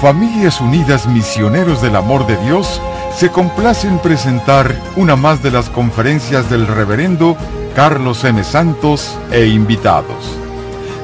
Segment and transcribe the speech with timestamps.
[0.00, 2.80] Familias Unidas Misioneros del Amor de Dios
[3.16, 7.36] se complace en presentar una más de las conferencias del reverendo
[7.74, 8.42] Carlos M.
[8.44, 10.36] Santos e invitados.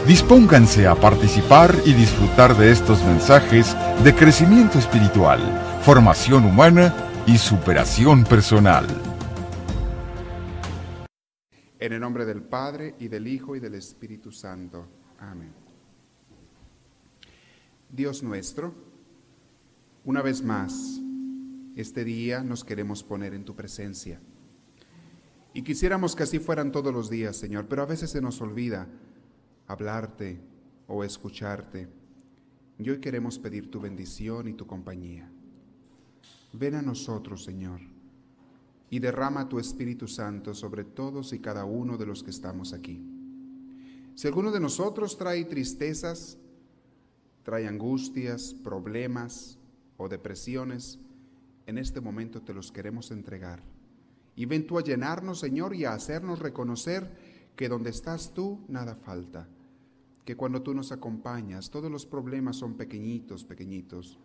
[0.06, 5.40] Dispónganse a participar y disfrutar de estos mensajes de crecimiento espiritual,
[5.82, 6.94] formación humana
[7.26, 8.86] y superación personal.
[11.78, 14.86] En el nombre del Padre y del Hijo y del Espíritu Santo.
[15.18, 15.59] Amén.
[17.92, 18.74] Dios nuestro,
[20.04, 21.00] una vez más,
[21.76, 24.20] este día nos queremos poner en tu presencia.
[25.52, 28.88] Y quisiéramos que así fueran todos los días, Señor, pero a veces se nos olvida
[29.66, 30.40] hablarte
[30.86, 31.88] o escucharte.
[32.78, 35.30] Y hoy queremos pedir tu bendición y tu compañía.
[36.52, 37.80] Ven a nosotros, Señor
[38.90, 43.00] y derrama tu Espíritu Santo sobre todos y cada uno de los que estamos aquí.
[44.16, 46.36] Si alguno de nosotros trae tristezas,
[47.42, 49.58] trae angustias, problemas
[49.96, 50.98] o depresiones,
[51.66, 53.62] en este momento te los queremos entregar.
[54.36, 57.10] Y ven tú a llenarnos, Señor, y a hacernos reconocer
[57.56, 59.48] que donde estás tú, nada falta.
[60.24, 64.18] Que cuando tú nos acompañas, todos los problemas son pequeñitos, pequeñitos,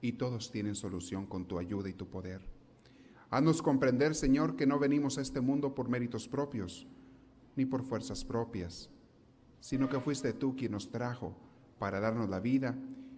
[0.00, 2.42] y todos tienen solución con tu ayuda y tu poder.
[3.30, 6.86] Haznos comprender, Señor, que no venimos a este mundo por méritos propios,
[7.56, 8.90] ni por fuerzas propias,
[9.60, 11.34] sino que fuiste tú quien nos trajo
[11.78, 12.74] para darnos la vida,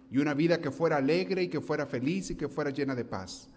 [0.09, 3.05] y una vida que fuera alegre y que fuera feliz y que fuera llena de
[3.05, 3.49] paz,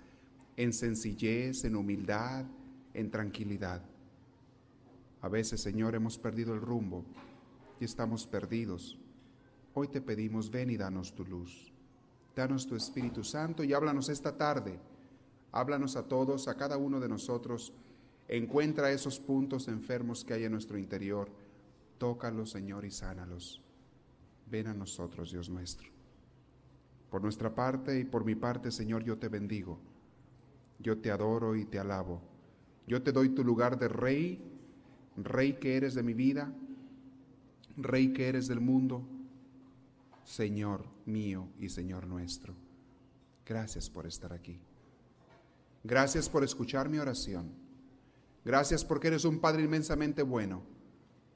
[0.57, 2.45] en sencillez, en humildad,
[2.93, 3.83] en tranquilidad.
[5.23, 7.05] A veces, Señor, hemos perdido el rumbo
[7.79, 8.99] y estamos perdidos.
[9.75, 11.73] Hoy te pedimos, ven y danos tu luz.
[12.35, 14.79] Danos tu Espíritu Santo y háblanos esta tarde
[15.53, 17.73] Háblanos a todos, a cada uno de nosotros.
[18.29, 21.29] Encuentra esos puntos enfermos que hay en nuestro interior.
[21.99, 23.61] Tócalos, Señor, y sánalos.
[24.51, 25.89] Ven a nosotros, Dios nuestro.
[27.11, 29.79] Por nuestra parte y por mi parte, Señor, yo te bendigo.
[30.79, 32.21] Yo te adoro y te alabo.
[32.87, 34.43] Yo te doy tu lugar de rey,
[35.17, 36.53] rey que eres de mi vida,
[37.77, 39.07] rey que eres del mundo,
[40.25, 42.55] Señor mío y Señor nuestro.
[43.47, 44.61] Gracias por estar aquí.
[45.83, 47.51] Gracias por escuchar mi oración.
[48.45, 50.63] Gracias porque eres un Padre inmensamente bueno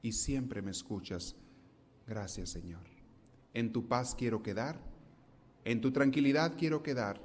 [0.01, 1.35] y siempre me escuchas.
[2.07, 2.94] Gracias Señor.
[3.55, 4.79] En tu paz quiero quedar,
[5.63, 7.19] en tu tranquilidad quiero quedar,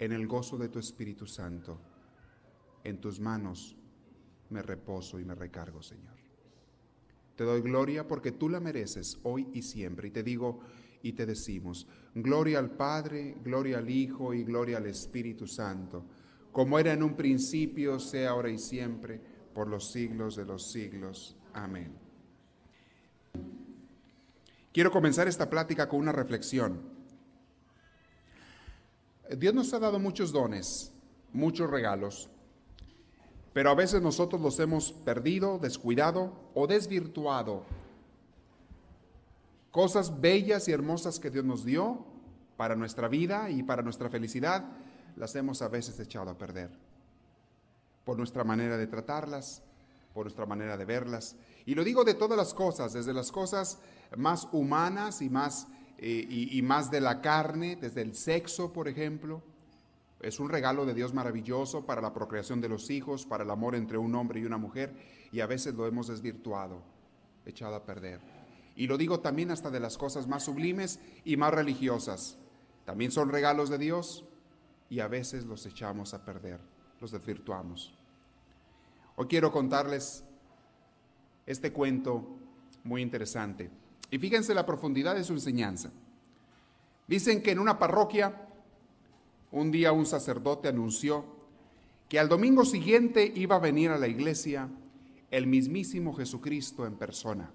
[0.00, 1.80] en el gozo de tu Espíritu Santo.
[2.82, 3.76] En tus manos
[4.50, 6.18] me reposo y me recargo, Señor.
[7.36, 10.08] Te doy gloria porque tú la mereces hoy y siempre.
[10.08, 10.58] Y te digo
[11.02, 11.86] y te decimos,
[12.16, 16.04] gloria al Padre, gloria al Hijo y gloria al Espíritu Santo
[16.58, 19.20] como era en un principio, sea ahora y siempre,
[19.54, 21.36] por los siglos de los siglos.
[21.52, 22.07] Amén.
[24.78, 26.80] Quiero comenzar esta plática con una reflexión.
[29.36, 30.92] Dios nos ha dado muchos dones,
[31.32, 32.30] muchos regalos,
[33.52, 37.64] pero a veces nosotros los hemos perdido, descuidado o desvirtuado.
[39.72, 42.06] Cosas bellas y hermosas que Dios nos dio
[42.56, 44.64] para nuestra vida y para nuestra felicidad,
[45.16, 46.70] las hemos a veces echado a perder.
[48.04, 49.60] Por nuestra manera de tratarlas,
[50.14, 51.34] por nuestra manera de verlas.
[51.68, 53.78] Y lo digo de todas las cosas, desde las cosas
[54.16, 55.66] más humanas y más,
[55.98, 59.42] eh, y, más de la carne, desde el sexo, por ejemplo.
[60.20, 63.74] Es un regalo de Dios maravilloso para la procreación de los hijos, para el amor
[63.74, 64.94] entre un hombre y una mujer,
[65.30, 66.80] y a veces lo hemos desvirtuado,
[67.44, 68.18] echado a perder.
[68.74, 72.38] Y lo digo también hasta de las cosas más sublimes y más religiosas.
[72.86, 74.24] También son regalos de Dios,
[74.88, 76.60] y a veces los echamos a perder,
[76.98, 77.92] los desvirtuamos.
[79.16, 80.24] Hoy quiero contarles
[81.48, 82.28] este cuento
[82.84, 83.70] muy interesante.
[84.10, 85.90] Y fíjense la profundidad de su enseñanza.
[87.06, 88.48] Dicen que en una parroquia,
[89.50, 91.24] un día un sacerdote anunció
[92.06, 94.68] que al domingo siguiente iba a venir a la iglesia
[95.30, 97.50] el mismísimo Jesucristo en persona.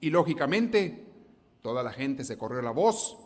[0.00, 1.04] Y lógicamente,
[1.60, 3.18] toda la gente se corrió la voz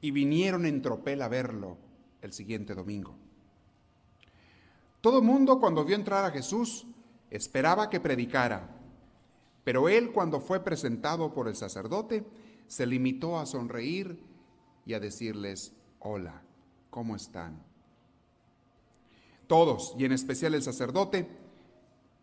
[0.00, 1.76] y vinieron en tropel a verlo
[2.22, 3.16] el siguiente domingo.
[5.00, 6.86] Todo mundo cuando vio entrar a Jesús
[7.30, 8.68] esperaba que predicara,
[9.64, 12.24] pero él cuando fue presentado por el sacerdote
[12.68, 14.18] se limitó a sonreír
[14.84, 16.42] y a decirles, hola,
[16.90, 17.62] ¿cómo están?
[19.46, 21.28] Todos, y en especial el sacerdote,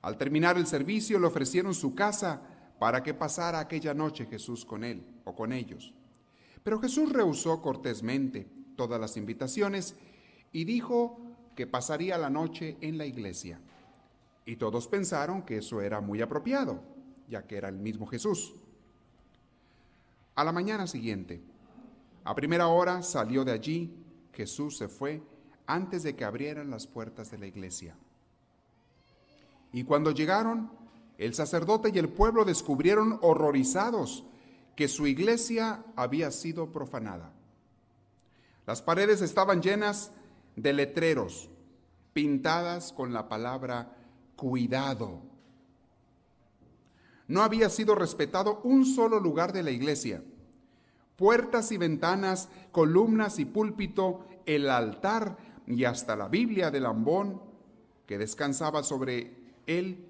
[0.01, 2.41] al terminar el servicio le ofrecieron su casa
[2.79, 5.93] para que pasara aquella noche Jesús con él o con ellos.
[6.63, 9.95] Pero Jesús rehusó cortésmente todas las invitaciones
[10.51, 11.19] y dijo
[11.55, 13.59] que pasaría la noche en la iglesia.
[14.45, 16.81] Y todos pensaron que eso era muy apropiado,
[17.29, 18.53] ya que era el mismo Jesús.
[20.35, 21.41] A la mañana siguiente,
[22.25, 23.93] A primera hora salió de allí,
[24.31, 25.21] Jesús se fue
[25.67, 27.97] antes de que abrieran las puertas de la iglesia.
[29.73, 30.71] Y cuando llegaron,
[31.17, 34.23] el sacerdote y el pueblo descubrieron horrorizados
[34.75, 37.31] que su iglesia había sido profanada.
[38.65, 40.11] Las paredes estaban llenas
[40.55, 41.49] de letreros
[42.13, 43.97] pintadas con la palabra
[44.35, 45.21] cuidado.
[47.27, 50.23] No había sido respetado un solo lugar de la iglesia.
[51.15, 55.37] Puertas y ventanas, columnas y púlpito, el altar
[55.67, 57.41] y hasta la Biblia de Lambón
[58.05, 59.35] que descansaba sobre
[59.65, 60.09] él,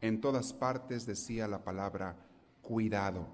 [0.00, 2.16] en todas partes decía la palabra
[2.60, 3.26] cuidado.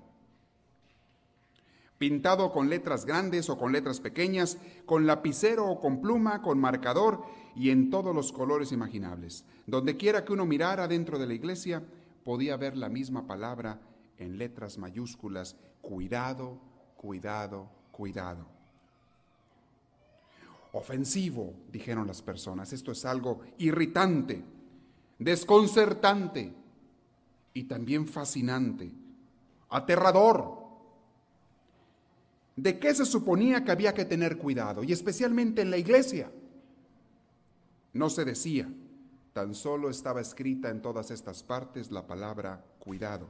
[1.98, 7.24] Pintado con letras grandes o con letras pequeñas, con lapicero o con pluma, con marcador
[7.58, 9.44] y en todos los colores imaginables.
[9.66, 11.82] Donde quiera que uno mirara dentro de la iglesia,
[12.24, 13.80] podía ver la misma palabra
[14.16, 16.58] en letras mayúsculas, cuidado,
[16.96, 18.46] cuidado, cuidado.
[20.72, 24.44] Ofensivo, dijeron las personas, esto es algo irritante,
[25.18, 26.52] desconcertante
[27.54, 28.92] y también fascinante,
[29.70, 30.58] aterrador.
[32.54, 34.84] ¿De qué se suponía que había que tener cuidado?
[34.84, 36.30] Y especialmente en la iglesia.
[37.98, 38.68] No se decía,
[39.32, 43.26] tan solo estaba escrita en todas estas partes la palabra cuidado.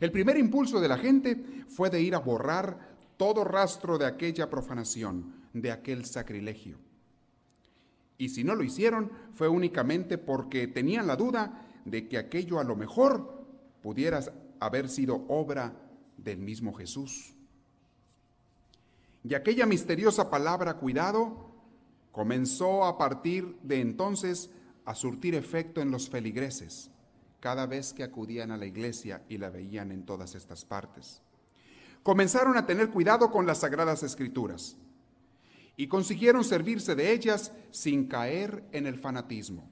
[0.00, 1.36] El primer impulso de la gente
[1.68, 6.78] fue de ir a borrar todo rastro de aquella profanación, de aquel sacrilegio.
[8.18, 12.64] Y si no lo hicieron, fue únicamente porque tenían la duda de que aquello a
[12.64, 13.46] lo mejor
[13.80, 14.18] pudiera
[14.58, 15.72] haber sido obra
[16.16, 17.32] del mismo Jesús.
[19.22, 21.49] Y aquella misteriosa palabra cuidado
[22.12, 24.50] comenzó a partir de entonces
[24.84, 26.90] a surtir efecto en los feligreses
[27.40, 31.22] cada vez que acudían a la iglesia y la veían en todas estas partes.
[32.02, 34.76] Comenzaron a tener cuidado con las sagradas escrituras
[35.76, 39.68] y consiguieron servirse de ellas sin caer en el fanatismo.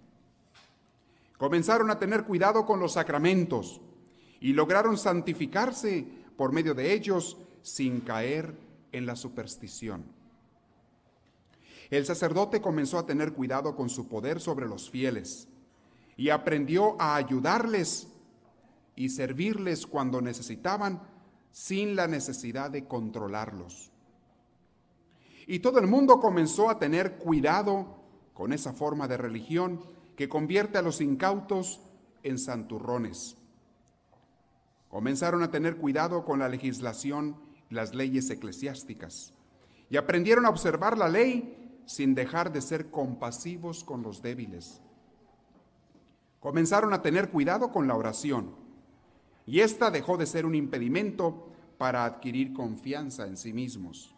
[1.36, 3.80] Comenzaron a tener cuidado con los sacramentos
[4.40, 6.06] y lograron santificarse
[6.36, 8.54] por medio de ellos sin caer
[8.92, 10.17] en la superstición.
[11.90, 15.48] El sacerdote comenzó a tener cuidado con su poder sobre los fieles
[16.16, 18.08] y aprendió a ayudarles
[18.94, 21.00] y servirles cuando necesitaban
[21.50, 23.90] sin la necesidad de controlarlos.
[25.46, 27.96] Y todo el mundo comenzó a tener cuidado
[28.34, 29.80] con esa forma de religión
[30.14, 31.80] que convierte a los incautos
[32.22, 33.36] en santurrones.
[34.88, 37.36] Comenzaron a tener cuidado con la legislación,
[37.70, 39.32] las leyes eclesiásticas,
[39.90, 41.57] y aprendieron a observar la ley
[41.88, 44.82] sin dejar de ser compasivos con los débiles.
[46.38, 48.54] Comenzaron a tener cuidado con la oración
[49.46, 51.48] y esta dejó de ser un impedimento
[51.78, 54.14] para adquirir confianza en sí mismos.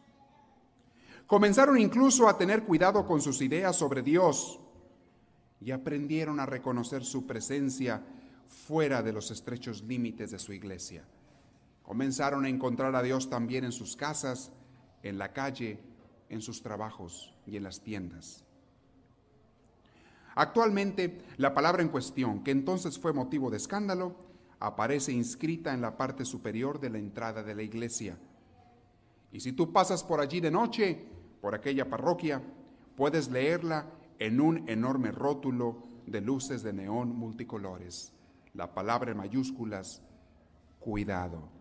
[1.28, 4.58] Comenzaron incluso a tener cuidado con sus ideas sobre Dios
[5.60, 8.02] y aprendieron a reconocer su presencia
[8.48, 11.04] fuera de los estrechos límites de su iglesia.
[11.84, 14.50] Comenzaron a encontrar a Dios también en sus casas,
[15.04, 15.78] en la calle,
[16.30, 18.46] en sus trabajos y en las tiendas.
[20.34, 24.16] Actualmente, la palabra en cuestión, que entonces fue motivo de escándalo,
[24.60, 28.16] aparece inscrita en la parte superior de la entrada de la iglesia.
[29.32, 31.04] Y si tú pasas por allí de noche,
[31.40, 32.42] por aquella parroquia,
[32.96, 33.86] puedes leerla
[34.18, 38.12] en un enorme rótulo de luces de neón multicolores.
[38.54, 40.02] La palabra en mayúsculas,
[40.78, 41.59] cuidado.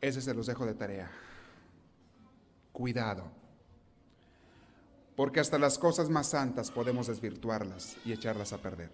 [0.00, 1.10] Ese se los dejo de tarea.
[2.72, 3.30] Cuidado.
[5.16, 8.90] Porque hasta las cosas más santas podemos desvirtuarlas y echarlas a perder.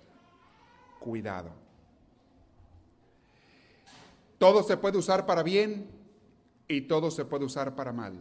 [0.99, 1.51] Cuidado.
[4.39, 5.89] Todo se puede usar para bien
[6.69, 8.21] y todo se puede usar para mal.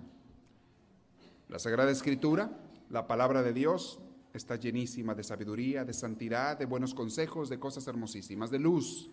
[1.49, 2.51] La Sagrada Escritura,
[2.89, 3.99] la palabra de Dios,
[4.33, 9.09] está llenísima de sabiduría, de santidad, de buenos consejos, de cosas hermosísimas, de luz,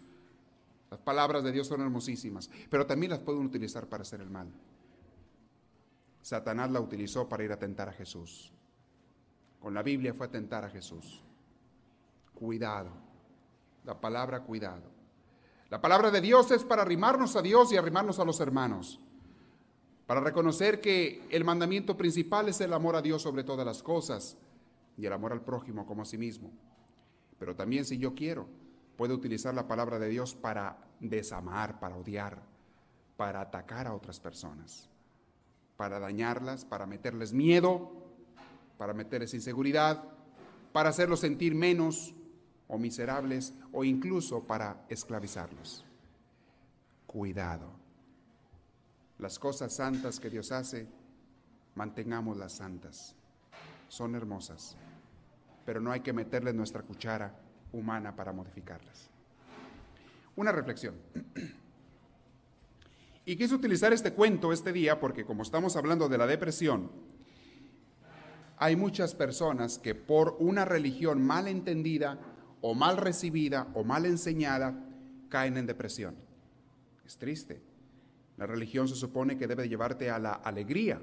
[0.93, 4.53] las palabras de Dios son hermosísimas, pero también las pueden utilizar para hacer el mal.
[6.21, 8.53] Satanás la utilizó para ir a tentar a Jesús.
[9.59, 11.23] Con la Biblia fue a tentar a Jesús.
[12.35, 12.91] Cuidado.
[13.87, 14.83] La palabra cuidado.
[15.71, 19.01] La palabra de Dios es para arrimarnos a Dios y arrimarnos a los hermanos.
[20.07, 24.37] Para reconocer que el mandamiento principal es el amor a Dios sobre todas las cosas
[24.99, 26.51] y el amor al prójimo como a sí mismo.
[27.39, 28.47] Pero también si yo quiero,
[28.97, 32.43] puede utilizar la palabra de Dios para desamar, para odiar,
[33.17, 34.89] para atacar a otras personas,
[35.77, 37.93] para dañarlas, para meterles miedo,
[38.79, 40.05] para meterles inseguridad,
[40.73, 42.15] para hacerlos sentir menos,
[42.73, 45.85] o miserables o incluso para esclavizarlos.
[47.07, 47.71] Cuidado.
[49.19, 50.89] Las cosas santas que Dios hace,
[51.75, 53.15] mantengámoslas santas.
[53.89, 54.75] Son hermosas,
[55.67, 57.42] pero no hay que meterle nuestra cuchara
[57.73, 59.11] humana para modificarlas.
[60.37, 60.95] Una reflexión.
[63.25, 66.91] Y quise utilizar este cuento este día porque como estamos hablando de la depresión,
[68.57, 72.19] hay muchas personas que por una religión mal entendida
[72.61, 74.75] o mal recibida o mal enseñada
[75.29, 76.17] caen en depresión.
[77.07, 77.63] Es triste.
[78.37, 81.01] La religión se supone que debe llevarte a la alegría,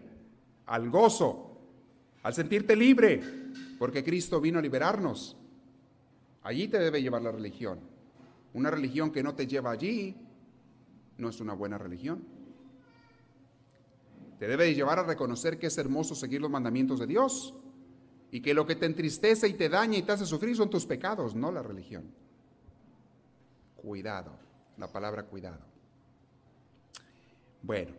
[0.66, 1.58] al gozo,
[2.24, 3.22] al sentirte libre,
[3.78, 5.38] porque Cristo vino a liberarnos.
[6.44, 7.80] Allí te debe llevar la religión.
[8.54, 10.16] Una religión que no te lleva allí
[11.18, 12.24] no es una buena religión.
[14.40, 17.54] Te debe llevar a reconocer que es hermoso seguir los mandamientos de Dios
[18.32, 20.86] y que lo que te entristece y te daña y te hace sufrir son tus
[20.86, 22.10] pecados, no la religión.
[23.76, 24.32] Cuidado,
[24.78, 25.60] la palabra cuidado.
[27.62, 27.92] Bueno,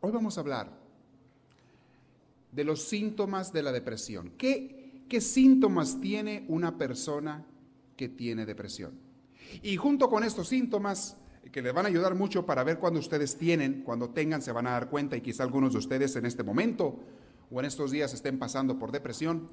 [0.00, 0.70] hoy vamos a hablar
[2.52, 4.32] de los síntomas de la depresión.
[4.36, 4.77] ¿Qué,
[5.08, 7.46] qué síntomas tiene una persona
[7.96, 8.98] que tiene depresión?
[9.62, 11.16] Y junto con estos síntomas,
[11.50, 14.66] que les van a ayudar mucho para ver cuando ustedes tienen, cuando tengan, se van
[14.66, 17.00] a dar cuenta y quizá algunos de ustedes en este momento
[17.50, 19.48] o en estos días estén pasando por depresión,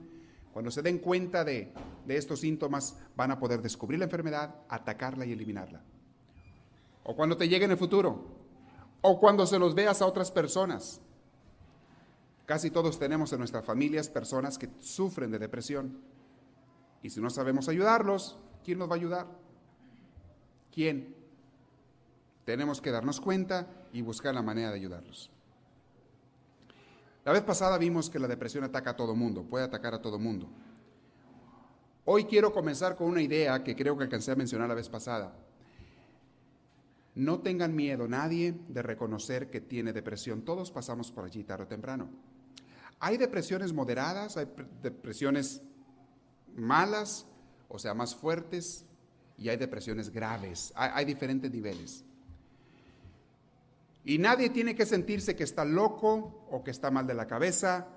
[0.52, 1.72] cuando se den cuenta de,
[2.06, 5.82] de estos síntomas van a poder descubrir la enfermedad, atacarla y eliminarla.
[7.04, 8.26] O cuando te llegue en el futuro,
[9.02, 11.02] o cuando se los veas a otras personas.
[12.46, 16.00] Casi todos tenemos en nuestras familias personas que sufren de depresión.
[17.02, 19.28] Y si no sabemos ayudarlos, ¿quién nos va a ayudar?
[20.72, 21.16] ¿Quién?
[22.46, 25.32] Tenemos que darnos cuenta y buscar la manera de ayudarlos.
[27.24, 30.20] La vez pasada vimos que la depresión ataca a todo mundo, puede atacar a todo
[30.20, 30.48] mundo.
[32.06, 35.34] Hoy quiero comenzar con una idea que creo que alcancé a mencionar la vez pasada.
[37.16, 40.44] No tengan miedo nadie de reconocer que tiene depresión.
[40.44, 42.10] Todos pasamos por allí tarde o temprano.
[43.00, 44.48] Hay depresiones moderadas, hay
[44.82, 45.62] depresiones
[46.56, 47.28] malas,
[47.68, 48.86] o sea, más fuertes,
[49.38, 50.72] y hay depresiones graves.
[50.76, 52.04] Hay, diferentes niveles.
[54.04, 57.88] Y nadie tiene que sentirse que está loco o que está mal de la cabeza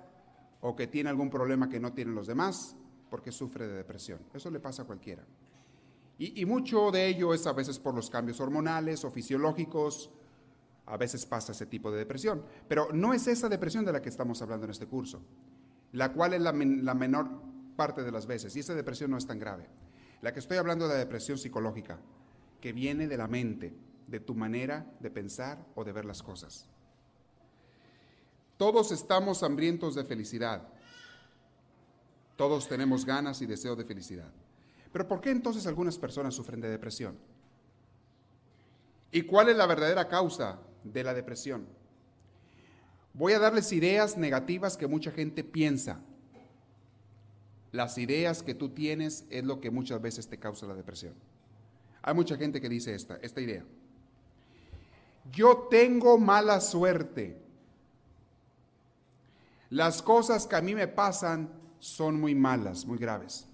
[0.61, 2.75] o que tiene algún problema que no tienen los demás
[3.09, 4.19] porque sufre de depresión.
[4.33, 5.23] Eso le pasa a cualquiera.
[6.21, 10.11] Y, mucho de ello es a veces por los cambios hormonales o fisiológicos,
[10.89, 12.43] a veces pasa ese tipo de depresión.
[12.67, 15.21] Pero no es esa depresión de la que estamos hablando en este curso,
[15.93, 17.29] la cual es la, menor
[17.75, 19.67] parte de las veces, y esa depresión no es tan grave.
[20.21, 21.99] La que estoy hablando es la depresión psicológica,
[22.59, 23.73] que viene de la mente,
[24.07, 26.67] de tu manera de pensar o de ver las cosas.
[28.57, 30.67] Todos estamos hambrientos de felicidad.
[32.35, 34.31] Todos tenemos ganas y deseo de felicidad.
[34.91, 37.17] Pero ¿por qué entonces algunas personas sufren de depresión?
[39.11, 41.65] ¿Y cuál es la verdadera causa de la depresión?
[43.13, 46.01] Voy a darles ideas negativas que mucha gente piensa.
[47.71, 51.13] Las ideas que tú tienes es lo que muchas veces te causa la depresión.
[52.01, 53.63] Hay mucha gente que dice esta, esta idea
[55.31, 57.37] yo tengo mala suerte.
[59.69, 63.47] Las cosas que a mí me pasan son muy malas, muy graves.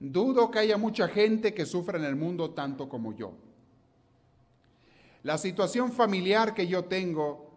[0.00, 3.32] Dudo que haya mucha gente que sufra en el mundo tanto como yo.
[5.22, 7.50] La situación familiar que yo tengo,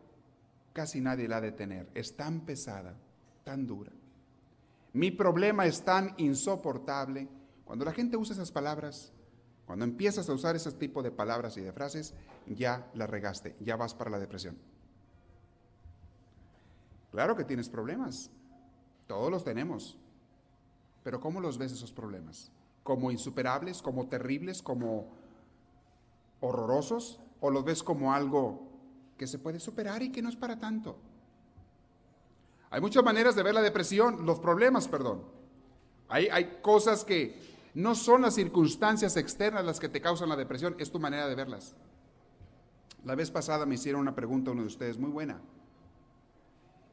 [0.73, 1.89] casi nadie la ha de tener.
[1.93, 2.95] Es tan pesada,
[3.43, 3.91] tan dura.
[4.93, 7.27] Mi problema es tan insoportable.
[7.65, 9.13] Cuando la gente usa esas palabras,
[9.65, 12.13] cuando empiezas a usar ese tipo de palabras y de frases,
[12.47, 14.57] ya la regaste, ya vas para la depresión.
[17.11, 18.31] Claro que tienes problemas,
[19.07, 19.97] todos los tenemos,
[21.03, 22.51] pero ¿cómo los ves esos problemas?
[22.83, 25.07] ¿Como insuperables, como terribles, como
[26.39, 27.19] horrorosos?
[27.41, 28.69] ¿O los ves como algo
[29.17, 30.97] que se puede superar y que no es para tanto?
[32.69, 35.23] Hay muchas maneras de ver la depresión, los problemas, perdón.
[36.07, 37.37] Hay, hay cosas que
[37.73, 41.35] no son las circunstancias externas las que te causan la depresión, es tu manera de
[41.35, 41.75] verlas.
[43.03, 45.41] La vez pasada me hicieron una pregunta uno de ustedes muy buena.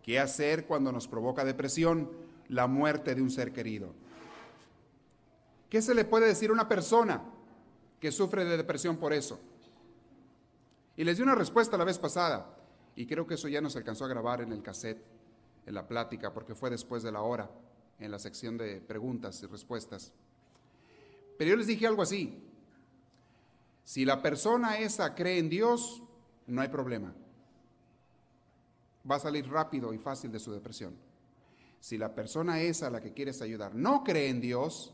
[0.02, 2.10] ¿Qué hacer cuando nos provoca depresión
[2.48, 3.92] la muerte de un ser querido?
[5.68, 7.22] ¿Qué se le puede decir a una persona
[8.00, 9.38] que sufre de depresión por eso?
[10.98, 12.56] Y les di una respuesta la vez pasada,
[12.96, 15.00] y creo que eso ya nos alcanzó a grabar en el cassette,
[15.64, 17.48] en la plática, porque fue después de la hora,
[18.00, 20.12] en la sección de preguntas y respuestas.
[21.38, 22.42] Pero yo les dije algo así.
[23.84, 26.02] Si la persona esa cree en Dios,
[26.48, 27.14] no hay problema.
[29.08, 30.96] Va a salir rápido y fácil de su depresión.
[31.78, 34.92] Si la persona esa a la que quieres ayudar no cree en Dios,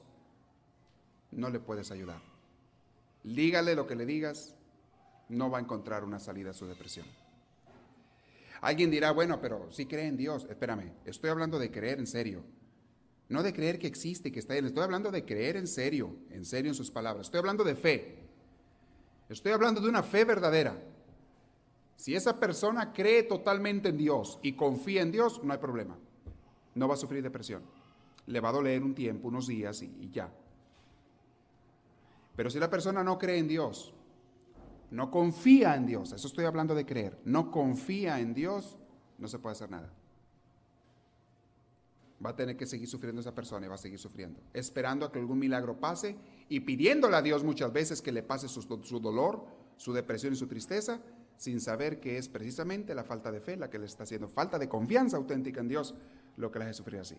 [1.30, 2.20] no le puedes ayudar.
[3.22, 4.54] Dígale lo que le digas,
[5.34, 7.06] no va a encontrar una salida a su depresión.
[8.60, 10.46] Alguien dirá, bueno, pero si cree en Dios.
[10.48, 12.42] Espérame, estoy hablando de creer en serio.
[13.28, 14.66] No de creer que existe, que está en.
[14.66, 17.26] Estoy hablando de creer en serio, en serio en sus palabras.
[17.26, 18.18] Estoy hablando de fe.
[19.28, 20.82] Estoy hablando de una fe verdadera.
[21.96, 25.98] Si esa persona cree totalmente en Dios y confía en Dios, no hay problema.
[26.74, 27.62] No va a sufrir depresión.
[28.26, 30.32] Le va a doler un tiempo, unos días y, y ya.
[32.34, 33.94] Pero si la persona no cree en Dios,
[34.94, 38.78] no confía en Dios, eso estoy hablando de creer, no confía en Dios,
[39.18, 39.92] no se puede hacer nada.
[42.24, 45.10] Va a tener que seguir sufriendo esa persona y va a seguir sufriendo, esperando a
[45.10, 46.16] que algún milagro pase
[46.48, 48.60] y pidiéndole a Dios muchas veces que le pase su,
[49.00, 49.44] dolor,
[49.76, 51.00] su depresión y su tristeza,
[51.36, 54.60] sin saber que es precisamente la falta de fe la que le está haciendo, falta
[54.60, 55.96] de confianza auténtica en Dios,
[56.36, 57.16] lo que le hace sufrir así.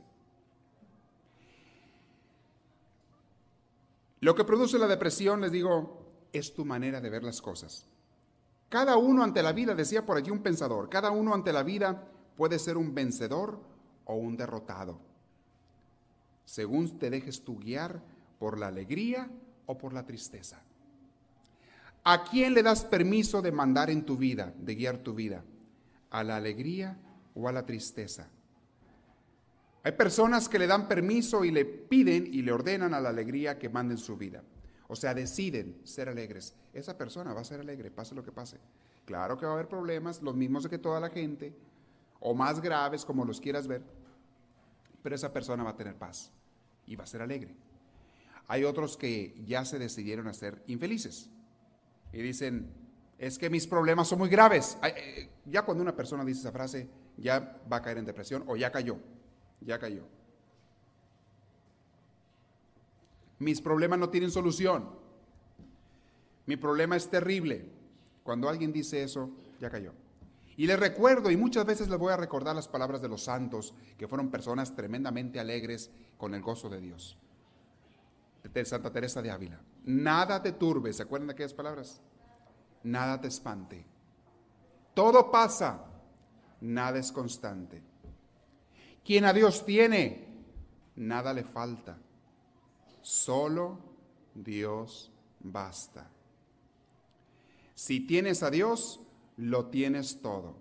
[4.22, 6.04] Lo que produce la depresión, les digo,
[6.37, 7.87] es tu manera de ver las cosas.
[8.69, 12.07] Cada uno ante la vida, decía por allí un pensador, cada uno ante la vida
[12.35, 13.59] puede ser un vencedor
[14.05, 14.99] o un derrotado,
[16.45, 18.01] según te dejes tu guiar
[18.39, 19.29] por la alegría
[19.65, 20.61] o por la tristeza.
[22.03, 25.43] ¿A quién le das permiso de mandar en tu vida, de guiar tu vida?
[26.11, 26.97] ¿A la alegría
[27.33, 28.29] o a la tristeza?
[29.83, 33.57] Hay personas que le dan permiso y le piden y le ordenan a la alegría
[33.57, 34.43] que manden su vida.
[34.87, 36.53] O sea, deciden ser alegres.
[36.73, 38.57] Esa persona va a ser alegre, pase lo que pase.
[39.05, 41.55] Claro que va a haber problemas, los mismos que toda la gente,
[42.19, 43.81] o más graves como los quieras ver,
[45.03, 46.31] pero esa persona va a tener paz
[46.85, 47.55] y va a ser alegre.
[48.47, 51.29] Hay otros que ya se decidieron a ser infelices
[52.11, 52.71] y dicen,
[53.17, 54.77] es que mis problemas son muy graves.
[54.83, 58.55] Eh, ya cuando una persona dice esa frase, ya va a caer en depresión o
[58.55, 58.97] ya cayó,
[59.61, 60.07] ya cayó.
[63.45, 64.89] Mis problemas no tienen solución.
[66.47, 67.69] Mi problema es terrible.
[68.23, 69.29] Cuando alguien dice eso,
[69.61, 69.93] ya cayó.
[70.57, 73.75] Y le recuerdo, y muchas veces les voy a recordar las palabras de los santos,
[74.00, 77.20] que fueron personas tremendamente alegres con el gozo de Dios.
[78.51, 79.61] De Santa Teresa de Ávila.
[79.83, 82.01] Nada te turbe, ¿se acuerdan de aquellas palabras?
[82.81, 83.85] Nada te espante.
[84.96, 85.85] Todo pasa,
[86.61, 87.83] nada es constante.
[89.05, 90.25] Quien a Dios tiene,
[90.96, 92.00] nada le falta.
[93.05, 93.77] Solo
[94.33, 96.09] Dios basta.
[97.75, 99.00] Si tienes a Dios,
[99.37, 100.55] lo tienes todo.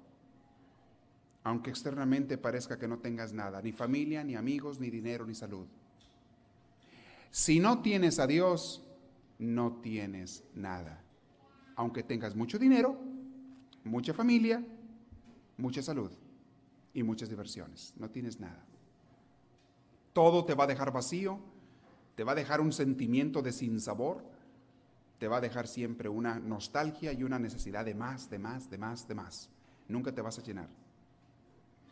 [1.43, 5.67] Aunque externamente parezca que no tengas nada, ni familia, ni amigos, ni dinero, ni salud.
[7.31, 8.85] Si no tienes a Dios,
[9.39, 11.03] no tienes nada.
[11.77, 13.01] Aunque tengas mucho dinero,
[13.85, 14.63] mucha familia,
[15.57, 16.13] mucha salud
[16.93, 18.67] y muchas diversiones, no tienes nada.
[20.13, 21.54] Todo te va a dejar vacío
[22.15, 24.25] te va a dejar un sentimiento de sinsabor,
[25.19, 28.79] te va a dejar siempre una nostalgia y una necesidad de más, de más, de
[28.79, 29.51] más, de más.
[29.89, 30.69] Nunca te vas a llenar.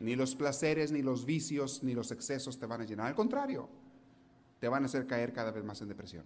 [0.00, 3.06] Ni los placeres, ni los vicios, ni los excesos te van a llenar.
[3.06, 3.68] Al contrario,
[4.60, 6.24] te van a hacer caer cada vez más en depresión.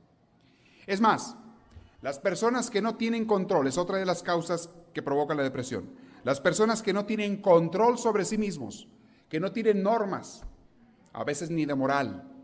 [0.87, 1.37] Es más,
[2.03, 5.89] las personas que no tienen control, es otra de las causas que provocan la depresión.
[6.25, 8.89] Las personas que no tienen control sobre sí mismos,
[9.29, 10.43] que no tienen normas,
[11.13, 12.36] a veces ni de moral,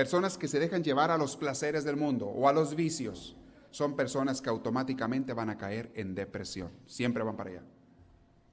[0.00, 3.36] Personas que se dejan llevar a los placeres del mundo o a los vicios
[3.70, 6.70] son personas que automáticamente van a caer en depresión.
[6.86, 7.62] Siempre van para allá.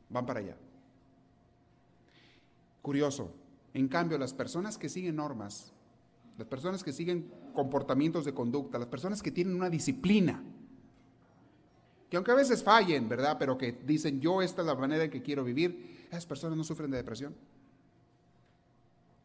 [0.10, 0.57] Van para allá.
[2.81, 3.33] Curioso.
[3.73, 5.71] En cambio, las personas que siguen normas,
[6.38, 10.43] las personas que siguen comportamientos de conducta, las personas que tienen una disciplina,
[12.10, 13.38] que aunque a veces fallen, ¿verdad?
[13.39, 16.65] Pero que dicen, yo esta es la manera en que quiero vivir, esas personas no
[16.65, 17.33] sufren de depresión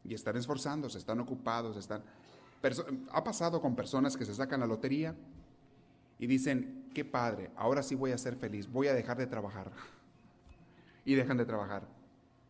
[0.05, 2.03] y están esforzándose, están ocupados, están...
[3.11, 5.15] ha pasado con personas que se sacan la lotería
[6.19, 9.73] y dicen, qué padre, ahora sí voy a ser feliz, voy a dejar de trabajar.
[11.05, 11.83] Y dejan de trabajar.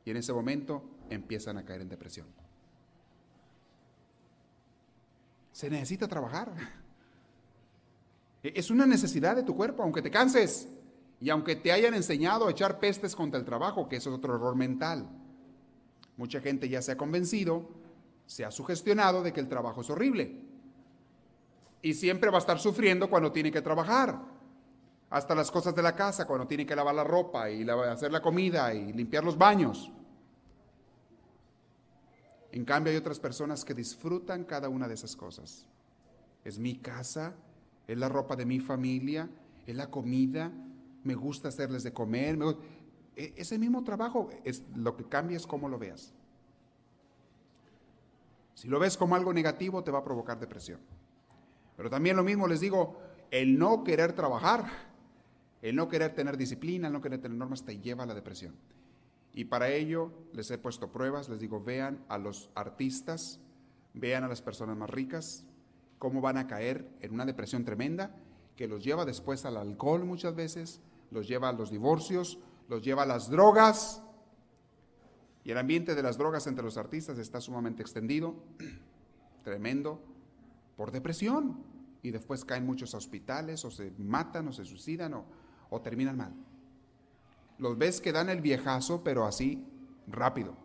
[0.04, 2.26] Y en ese momento empiezan a caer en depresión.
[5.52, 6.52] Se necesita trabajar.
[8.42, 10.68] Es una necesidad de tu cuerpo, aunque te canses
[11.20, 14.34] y aunque te hayan enseñado a echar pestes contra el trabajo, que eso es otro
[14.34, 15.08] error mental.
[16.16, 17.68] Mucha gente ya se ha convencido,
[18.26, 20.44] se ha sugestionado de que el trabajo es horrible.
[21.82, 24.20] Y siempre va a estar sufriendo cuando tiene que trabajar.
[25.10, 28.22] Hasta las cosas de la casa, cuando tiene que lavar la ropa y hacer la
[28.22, 29.90] comida y limpiar los baños.
[32.52, 35.66] En cambio hay otras personas que disfrutan cada una de esas cosas.
[36.44, 37.34] Es mi casa,
[37.86, 39.28] es la ropa de mi familia,
[39.66, 40.52] es la comida,
[41.04, 42.36] me gusta hacerles de comer.
[42.36, 42.54] Me
[43.16, 46.12] ese mismo trabajo, es, lo que cambia es cómo lo veas.
[48.54, 50.80] Si lo ves como algo negativo, te va a provocar depresión.
[51.76, 52.96] Pero también lo mismo les digo,
[53.30, 54.66] el no querer trabajar,
[55.62, 58.54] el no querer tener disciplina, el no querer tener normas te lleva a la depresión.
[59.34, 63.40] Y para ello les he puesto pruebas, les digo, vean a los artistas,
[63.94, 65.44] vean a las personas más ricas,
[65.98, 68.14] cómo van a caer en una depresión tremenda
[68.56, 72.38] que los lleva después al alcohol muchas veces, los lleva a los divorcios,
[72.72, 74.02] los lleva a las drogas.
[75.44, 78.34] Y el ambiente de las drogas entre los artistas está sumamente extendido,
[79.44, 80.00] tremendo,
[80.76, 81.62] por depresión.
[82.02, 86.32] Y después caen muchos hospitales, o se matan, o se suicidan, o, terminan mal.
[87.58, 89.64] Los ves que dan el viejazo, pero así,
[90.06, 90.56] rápido.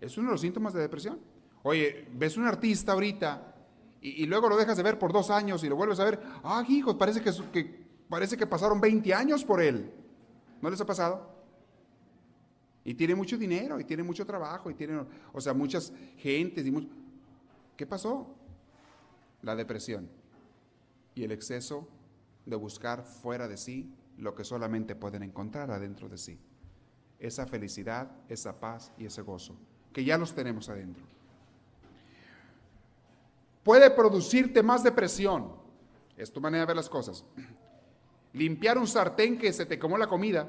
[0.00, 1.20] Es uno de los síntomas de depresión.
[1.62, 3.54] Oye, ves un artista ahorita
[4.00, 6.20] y, luego lo dejas de ver por dos años y lo vuelves a ver.
[6.42, 9.92] Ah, hijos, parece que, que, parece que pasaron 20 años por él.
[10.60, 11.38] ¿No les ha pasado?
[12.84, 16.66] Y tiene mucho dinero, y tiene mucho trabajo, y tiene, o sea, muchas gentes.
[16.66, 16.88] Y
[17.76, 18.34] ¿Qué pasó?
[19.42, 20.08] La depresión
[21.18, 21.88] y el exceso
[22.46, 26.38] de buscar fuera de sí lo que solamente pueden encontrar adentro de sí.
[27.18, 29.56] Esa felicidad, esa paz y ese gozo,
[29.92, 31.02] que ya los tenemos adentro.
[33.64, 35.52] Puede producirte más depresión.
[36.16, 37.24] Es tu manera de ver las cosas.
[38.34, 40.48] Limpiar un sartén que se te comó la comida.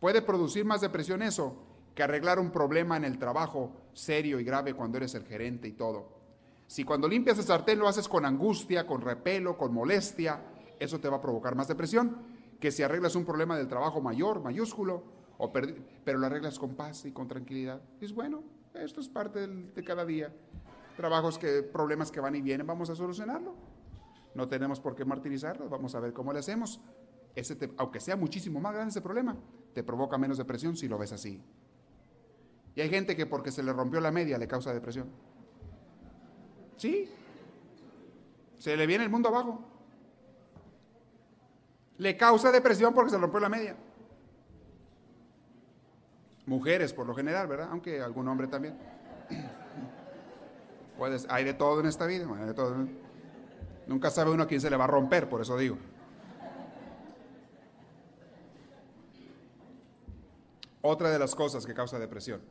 [0.00, 1.56] Puede producir más depresión eso
[1.94, 5.72] que arreglar un problema en el trabajo serio y grave cuando eres el gerente y
[5.72, 6.08] todo.
[6.66, 10.42] Si cuando limpias el sartén lo haces con angustia, con repelo, con molestia,
[10.78, 12.16] eso te va a provocar más depresión
[12.60, 15.04] que si arreglas un problema del trabajo mayor, mayúsculo,
[16.04, 17.80] pero lo arreglas con paz y con tranquilidad.
[18.00, 18.42] Es bueno,
[18.74, 20.32] esto es parte de cada día.
[20.96, 23.54] Trabajos que, problemas que van y vienen, vamos a solucionarlo.
[24.34, 26.80] No tenemos por qué martirizarlos, vamos a ver cómo le hacemos.
[27.34, 29.36] Ese aunque sea muchísimo más grande ese problema,
[29.72, 31.42] te provoca menos depresión si lo ves así.
[32.74, 35.08] Y hay gente que porque se le rompió la media le causa depresión.
[36.76, 37.08] Sí.
[38.58, 39.74] Se le viene el mundo abajo
[41.98, 43.76] le causa depresión porque se rompió la media.
[46.46, 47.68] Mujeres por lo general, ¿verdad?
[47.70, 48.76] Aunque algún hombre también.
[50.98, 52.86] Puedes, hay de todo en esta vida, hay de todo.
[53.86, 55.76] Nunca sabe uno a quién se le va a romper, por eso digo.
[60.80, 62.42] Otra de las cosas que causa depresión,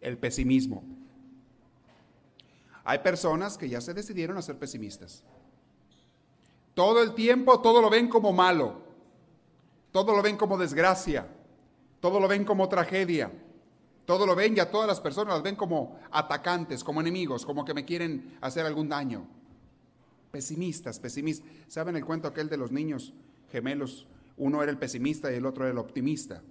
[0.00, 0.82] el pesimismo.
[2.84, 5.22] Hay personas que ya se decidieron a ser pesimistas.
[6.72, 8.80] Todo el tiempo todo lo ven como malo,
[9.92, 11.26] todo lo ven como desgracia,
[12.00, 13.30] todo lo ven como tragedia,
[14.06, 17.62] todo lo ven y a todas las personas las ven como atacantes, como enemigos, como
[17.62, 19.26] que me quieren hacer algún daño.
[20.30, 21.48] Pesimistas, pesimistas.
[21.68, 23.14] ¿Saben el cuento aquel de los niños
[23.50, 24.06] gemelos?
[24.36, 26.42] Uno era el pesimista y el otro era el optimista,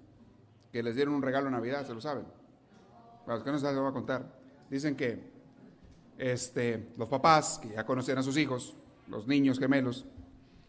[0.72, 2.26] que les dieron un regalo en Navidad, ¿se lo saben?
[3.26, 4.40] Para los que no saben, lo voy a contar.
[4.70, 5.20] Dicen que
[6.18, 8.76] este, los papás, que ya conocían a sus hijos,
[9.08, 10.06] los niños gemelos,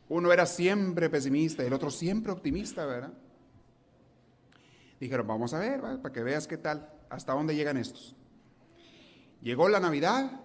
[0.09, 3.13] uno era siempre pesimista y el otro siempre optimista, ¿verdad?
[5.01, 8.17] Dijeron, vamos a ver, para que veas qué tal, hasta dónde llegan estos.
[9.43, 10.41] Llegó la Navidad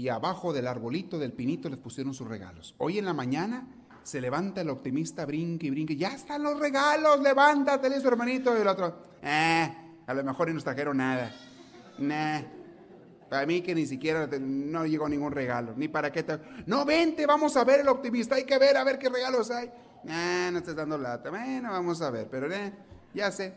[0.00, 2.74] y abajo del arbolito del pinito les pusieron sus regalos.
[2.78, 3.68] Hoy en la mañana
[4.02, 8.56] se levanta el optimista, brinque y brinque, ya están los regalos, levántate, le su hermanito,
[8.56, 9.70] y el otro, eh,
[10.06, 11.30] a lo mejor ni nos trajeron nada.
[11.98, 12.40] Nah.
[13.28, 16.38] Para mí que ni siquiera no llegó ningún regalo, ni para qué te...
[16.64, 19.70] No, vente, vamos a ver el optimista, hay que ver, a ver qué regalos hay.
[20.02, 21.28] no estés dando lata.
[21.28, 22.48] Bueno, vamos a ver, pero
[23.12, 23.54] ya sé,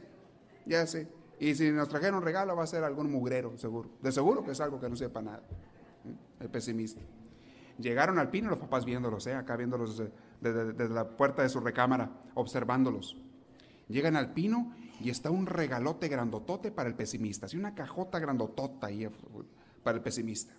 [0.66, 1.08] ya sé.
[1.40, 3.90] Y si nos trajeron regalo va a ser algún mugrero, seguro.
[4.02, 5.42] De seguro que es algo que no sepa nada.
[6.44, 7.02] El pesimista.
[7.80, 9.34] Llegaron al pino los papás viéndolos, ¿eh?
[9.34, 10.04] acá viéndolos
[10.42, 13.18] desde, la puerta de su recámara, observándolos.
[13.88, 18.88] Llegan al pino y está un regalote grandotote para el pesimista, así una cajota grandotota
[18.88, 19.08] ahí
[19.84, 20.54] para el pesimista.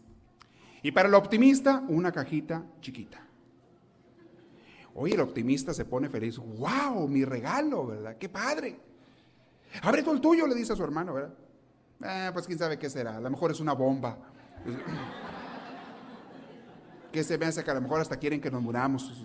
[0.82, 3.20] Y para el optimista, una cajita chiquita.
[4.94, 6.38] Hoy el optimista se pone feliz.
[6.38, 7.08] ¡Wow!
[7.08, 8.16] Mi regalo, ¿verdad?
[8.16, 8.80] ¡Qué padre!
[9.82, 11.34] Abre todo el tuyo, le dice a su hermano, ¿verdad?
[12.04, 13.16] Eh, pues quién sabe qué será.
[13.16, 14.18] A lo mejor es una bomba.
[17.14, 19.24] ¿Qué se me hace que a lo mejor hasta quieren que nos muramos?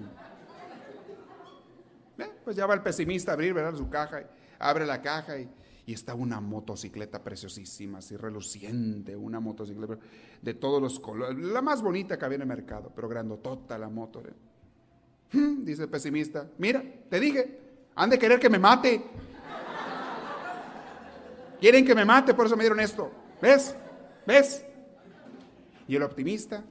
[2.20, 3.76] Eh, pues ya va el pesimista a abrir, ¿verdad?
[3.76, 4.24] Su caja.
[4.60, 5.50] Abre la caja y
[5.90, 9.98] y está una motocicleta preciosísima, así reluciente, una motocicleta
[10.40, 13.90] de todos los colores, la más bonita que había en el mercado, pero grandotota la
[13.90, 14.22] moto.
[14.22, 14.34] ¿eh?
[15.36, 17.60] Hmm, dice el pesimista, mira, te dije,
[17.96, 19.04] han de querer que me mate.
[21.60, 23.12] Quieren que me mate, por eso me dieron esto.
[23.42, 23.76] ¿Ves?
[24.28, 24.64] ¿Ves?
[25.88, 26.64] Y el optimista,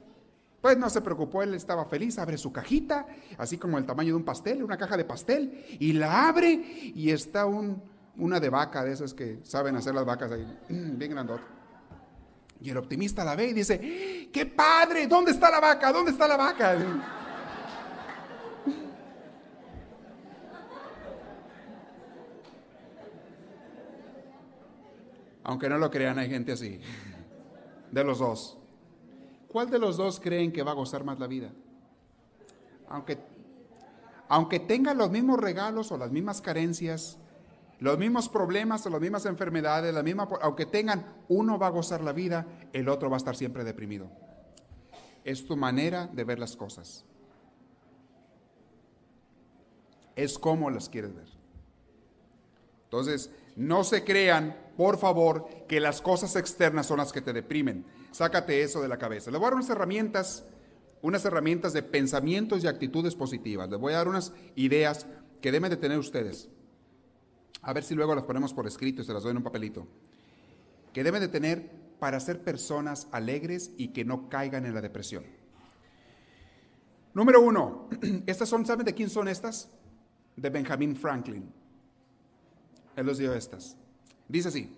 [0.61, 3.05] pues no se preocupó, él estaba feliz, abre su cajita,
[3.37, 6.51] así como el tamaño de un pastel, una caja de pastel, y la abre
[6.93, 7.81] y está un
[8.19, 11.43] una de vaca, de esas que saben hacer las vacas ahí, bien grandota.
[12.61, 15.07] Y el optimista la ve y dice, ¡Qué padre!
[15.07, 15.91] ¿Dónde está la vaca?
[15.93, 16.77] ¿Dónde está la vaca?
[25.43, 26.81] Aunque no lo crean, hay gente así.
[27.91, 28.58] De los dos.
[29.49, 31.51] ¿Cuál de los dos creen que va a gozar más la vida?
[32.87, 33.17] Aunque,
[34.27, 37.17] aunque tenga los mismos regalos o las mismas carencias,
[37.79, 42.01] los mismos problemas o las mismas enfermedades, la misma, aunque tengan, uno va a gozar
[42.01, 44.09] la vida, el otro va a estar siempre deprimido.
[45.23, 47.05] Es tu manera de ver las cosas.
[50.15, 51.27] Es como las quieres ver.
[52.83, 57.85] Entonces, no se crean, por favor, que las cosas externas son las que te deprimen.
[58.11, 59.31] Sácate eso de la cabeza.
[59.31, 60.45] Le voy a dar unas herramientas,
[61.01, 63.69] unas herramientas de pensamientos y actitudes positivas.
[63.69, 65.07] Les voy a dar unas ideas
[65.41, 66.49] que deben de tener ustedes.
[67.61, 69.87] A ver si luego las ponemos por escrito y se las doy en un papelito.
[70.93, 71.69] Que deben de tener
[71.99, 75.23] para ser personas alegres y que no caigan en la depresión.
[77.13, 77.89] Número uno,
[78.25, 79.69] estas son, ¿saben de quién son estas?
[80.35, 81.51] De Benjamin Franklin.
[82.95, 83.75] Él los dio estas.
[84.27, 84.75] Dice así,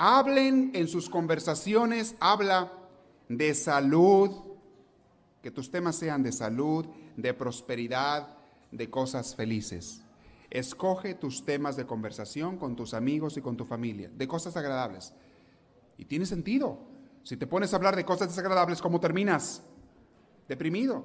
[0.00, 2.72] hablen en sus conversaciones, habla
[3.28, 4.30] de salud,
[5.42, 6.86] que tus temas sean de salud,
[7.18, 8.34] de prosperidad,
[8.72, 10.00] de cosas felices.
[10.48, 15.12] Escoge tus temas de conversación con tus amigos y con tu familia, de cosas agradables.
[15.98, 16.78] Y tiene sentido.
[17.22, 19.62] Si te pones a hablar de cosas desagradables, ¿cómo terminas?
[20.48, 21.04] Deprimido.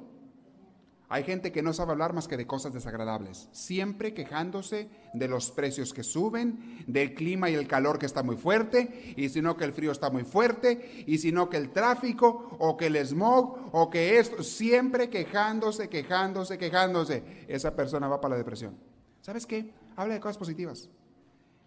[1.08, 5.52] Hay gente que no sabe hablar más que de cosas desagradables, siempre quejándose de los
[5.52, 9.56] precios que suben, del clima y el calor que está muy fuerte, y si no
[9.56, 12.96] que el frío está muy fuerte, y si no que el tráfico, o que el
[13.06, 17.46] smog, o que esto, siempre quejándose, quejándose, quejándose.
[17.48, 18.76] Esa persona va para la depresión.
[19.22, 19.74] ¿Sabes qué?
[19.96, 20.90] Habla de cosas positivas.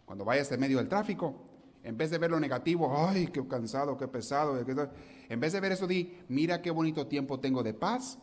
[0.04, 1.34] Cuando vayas en medio del tráfico,
[1.84, 5.72] en vez de ver lo negativo, ay, qué cansado, qué pesado, en vez de ver
[5.72, 8.18] eso, di, mira qué bonito tiempo tengo de paz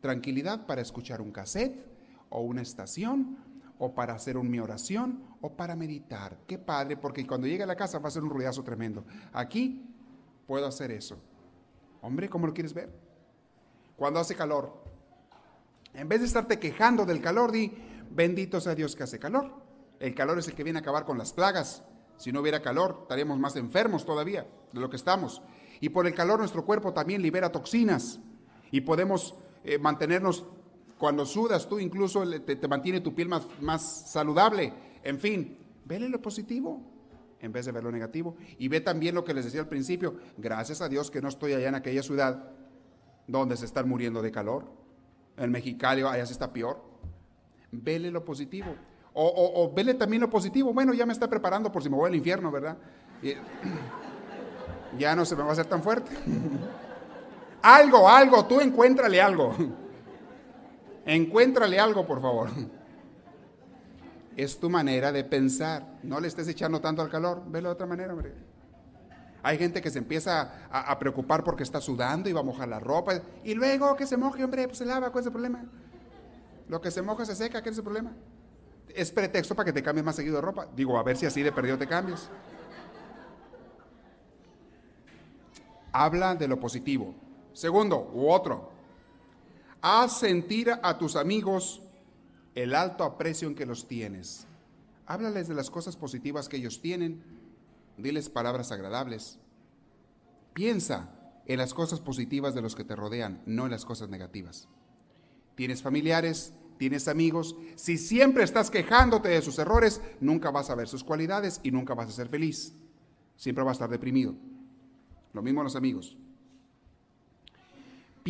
[0.00, 1.86] tranquilidad para escuchar un cassette
[2.28, 3.38] o una estación
[3.78, 6.38] o para hacer un, mi oración o para meditar.
[6.46, 9.04] Qué padre, porque cuando llegue a la casa va a ser un ruidazo tremendo.
[9.32, 9.86] Aquí
[10.46, 11.18] puedo hacer eso.
[12.02, 12.92] Hombre, ¿cómo lo quieres ver?
[13.96, 14.82] Cuando hace calor,
[15.94, 17.72] en vez de estarte quejando del calor, di,
[18.10, 19.52] bendito sea Dios que hace calor.
[19.98, 21.82] El calor es el que viene a acabar con las plagas.
[22.16, 25.42] Si no hubiera calor, estaríamos más enfermos todavía de lo que estamos.
[25.80, 28.20] Y por el calor nuestro cuerpo también libera toxinas
[28.70, 29.34] y podemos
[29.64, 30.44] eh, mantenernos,
[30.98, 34.72] cuando sudas tú incluso te, mantiene tu piel más, más saludable.
[35.02, 36.80] En fin, vele lo positivo
[37.40, 38.36] en vez de ver lo negativo.
[38.58, 41.54] Y ve también lo que les decía al principio, gracias a Dios que no estoy
[41.54, 42.50] allá en aquella ciudad
[43.26, 44.70] donde se están muriendo de calor.
[45.36, 46.82] En Mexicali allá se está peor.
[47.72, 48.74] Vele lo positivo.
[49.12, 50.72] O, o, vele también lo positivo.
[50.72, 52.76] Bueno, ya me está preparando por si me voy al infierno, ¿verdad?
[54.98, 56.10] ya no se me va a hacer tan fuerte.
[57.62, 59.54] Algo, algo, tú encuéntrale algo.
[61.06, 62.50] Encuéntrale algo, por favor.
[64.36, 65.98] Es tu manera de pensar.
[66.02, 67.42] No le estés echando tanto al calor.
[67.46, 68.32] Velo de otra manera, hombre.
[69.42, 72.78] Hay gente que se empieza a, preocupar porque está sudando y va a mojar la
[72.78, 73.20] ropa.
[73.42, 75.64] Y luego que se moje, hombre, pues se lava, ¿cuál es el problema?
[76.68, 78.12] Lo que se moja se seca, ¿qué es el problema?
[78.94, 80.68] Es pretexto para que te cambies más seguido de ropa.
[80.76, 82.28] Digo, a ver si así de perdido te cambias.
[85.92, 87.14] Habla de lo positivo.
[87.52, 88.70] Segundo, u otro,
[89.80, 91.82] haz sentir a tus amigos
[92.54, 94.46] el alto aprecio en que los tienes.
[95.06, 97.22] Háblales de las cosas positivas que ellos tienen,
[97.96, 99.38] diles palabras agradables.
[100.54, 101.10] Piensa
[101.46, 104.68] en las cosas positivas de los que te rodean, no en las cosas negativas.
[105.54, 107.56] Tienes familiares, tienes amigos.
[107.76, 111.94] Si siempre estás quejándote de sus errores, nunca vas a ver sus cualidades y nunca
[111.94, 112.72] vas a ser feliz.
[113.36, 114.34] Siempre vas a estar deprimido.
[115.32, 116.16] Lo mismo los amigos.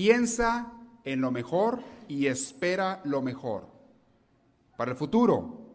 [0.00, 0.72] Piensa
[1.04, 3.68] en lo mejor y espera lo mejor.
[4.78, 5.74] Para el futuro,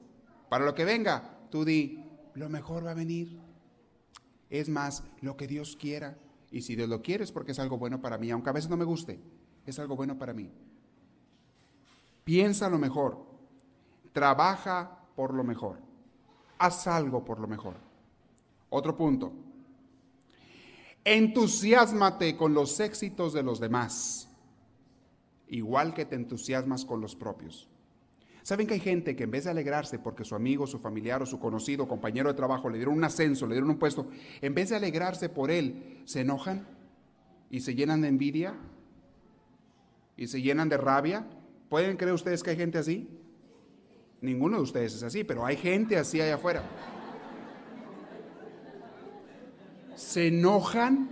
[0.50, 3.40] para lo que venga, tú di, lo mejor va a venir.
[4.50, 6.18] Es más, lo que Dios quiera.
[6.50, 8.68] Y si Dios lo quiere es porque es algo bueno para mí, aunque a veces
[8.68, 9.20] no me guste,
[9.64, 10.52] es algo bueno para mí.
[12.24, 13.24] Piensa lo mejor.
[14.12, 15.78] Trabaja por lo mejor.
[16.58, 17.76] Haz algo por lo mejor.
[18.72, 19.45] Otro punto.
[21.06, 24.28] Entusiasmate con los éxitos de los demás,
[25.48, 27.70] igual que te entusiasmas con los propios.
[28.42, 31.28] ¿Saben que hay gente que en vez de alegrarse porque su amigo, su familiar o
[31.28, 34.08] su conocido, compañero de trabajo le dieron un ascenso, le dieron un puesto,
[34.42, 36.68] en vez de alegrarse por él, se enojan
[37.52, 38.56] y se llenan de envidia
[40.18, 41.28] y se llenan de rabia?
[41.70, 43.08] ¿Pueden creer ustedes que hay gente así?
[44.22, 46.64] Ninguno de ustedes es así, pero hay gente así allá afuera.
[49.96, 51.10] Se enojan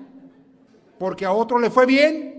[0.99, 2.33] Porque a otro le fue bien.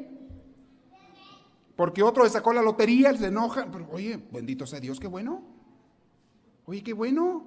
[1.77, 3.67] Porque otro le sacó la lotería, se enoja.
[3.71, 5.43] Pero, oye, bendito sea Dios, qué bueno.
[6.67, 7.45] Oye, qué bueno.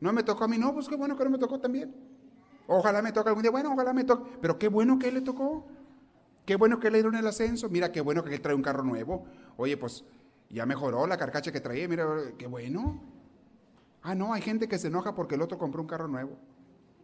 [0.00, 1.94] No me tocó a mí, no, pues qué bueno que no me tocó también.
[2.66, 4.30] Ojalá me toque algún día, bueno, ojalá me toque.
[4.40, 5.66] Pero qué bueno que él le tocó.
[6.44, 7.68] Qué bueno que le dieron el ascenso.
[7.68, 9.24] Mira, qué bueno que él trae un carro nuevo.
[9.56, 10.04] Oye, pues
[10.50, 11.88] ya mejoró la carcacha que traía.
[11.88, 13.00] Mira, qué bueno.
[14.02, 16.36] Ah, no, hay gente que se enoja porque el otro compró un carro nuevo.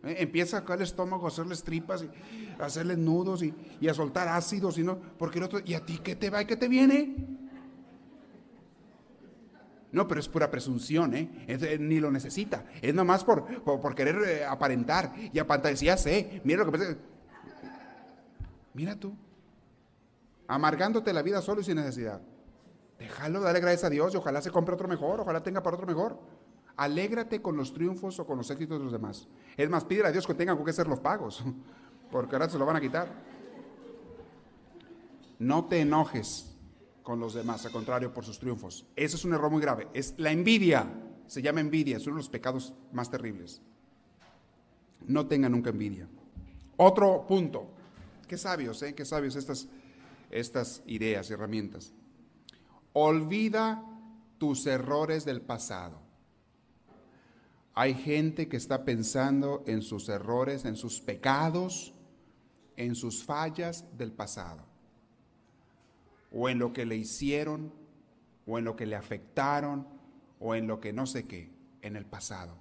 [0.04, 2.10] Eh, empieza acá el estómago a hacerles tripas y
[2.60, 5.98] a hacerles nudos y, a soltar ácidos y no, porque el otro, ¿y a ti
[6.02, 7.14] qué te va y qué te viene?
[9.92, 11.46] No, pero es pura presunción, ¿eh?
[11.46, 12.64] eh ni lo necesita.
[12.82, 15.74] Es nomás por, por, querer eh, aparentar y aparentar.
[15.74, 16.96] ya sé, mira lo que pasa.
[18.74, 19.14] Mira tú,
[20.48, 22.20] amargándote la vida solo y sin necesidad.
[22.98, 25.86] Déjalo, dale gracias a Dios y ojalá se compre otro mejor, ojalá tenga para otro
[25.86, 26.18] mejor.
[26.76, 29.28] Alégrate con los triunfos o con los éxitos de los demás.
[29.56, 31.44] Es más, pídele a Dios que tengan que ser los pagos,
[32.10, 33.08] porque ahora se lo van a quitar.
[35.38, 36.54] No te enojes
[37.02, 38.87] con los demás, al contrario, por sus triunfos.
[38.96, 39.88] Eso es un error muy grave.
[39.92, 40.90] Es la envidia.
[41.26, 43.60] Se llama envidia, es uno de los pecados más terribles.
[45.06, 46.08] No tengan nunca envidia.
[46.76, 47.68] Otro punto.
[48.26, 48.94] Qué sabios, ¿eh?
[48.94, 49.68] Qué sabios estas,
[50.30, 51.92] estas ideas y herramientas.
[52.94, 53.84] Olvida
[54.38, 56.03] tus errores del pasado.
[57.74, 61.94] Hay gente que está pensando en sus errores, en sus pecados,
[62.76, 64.74] en sus fallas del pasado
[66.34, 67.72] o en lo que le hicieron,
[68.46, 69.87] o en lo que le afectaron,
[70.40, 72.56] o en lo que no sé qué, en el pasado.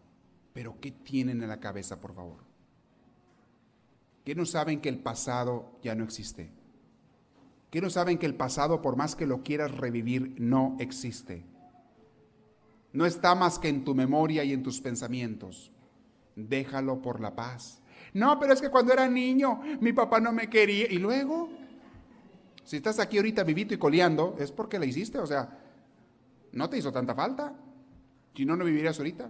[0.53, 2.43] Pero ¿qué tienen en la cabeza, por favor?
[4.23, 6.51] ¿Qué no saben que el pasado ya no existe?
[7.71, 11.43] ¿Qué no saben que el pasado, por más que lo quieras revivir, no existe?
[12.93, 15.71] No está más que en tu memoria y en tus pensamientos.
[16.35, 17.81] Déjalo por la paz.
[18.13, 20.91] No, pero es que cuando era niño mi papá no me quería.
[20.91, 21.49] ¿Y luego?
[22.63, 25.59] Si estás aquí ahorita vivito y coleando, es porque la hiciste, o sea,
[26.53, 27.53] no te hizo tanta falta.
[28.35, 29.29] Si no, no vivirías ahorita.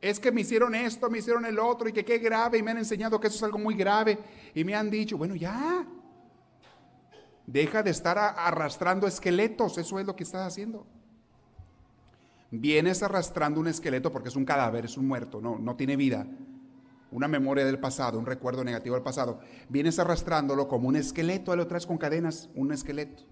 [0.00, 2.72] Es que me hicieron esto, me hicieron el otro, y que qué grave, y me
[2.72, 4.18] han enseñado que eso es algo muy grave,
[4.54, 5.86] y me han dicho, bueno, ya.
[7.46, 10.86] Deja de estar arrastrando esqueletos, eso es lo que estás haciendo.
[12.52, 16.28] Vienes arrastrando un esqueleto porque es un cadáver, es un muerto, no, no tiene vida
[17.12, 19.38] una memoria del pasado, un recuerdo negativo del pasado,
[19.68, 23.22] vienes arrastrándolo como un esqueleto, ahí lo traes con cadenas, un esqueleto.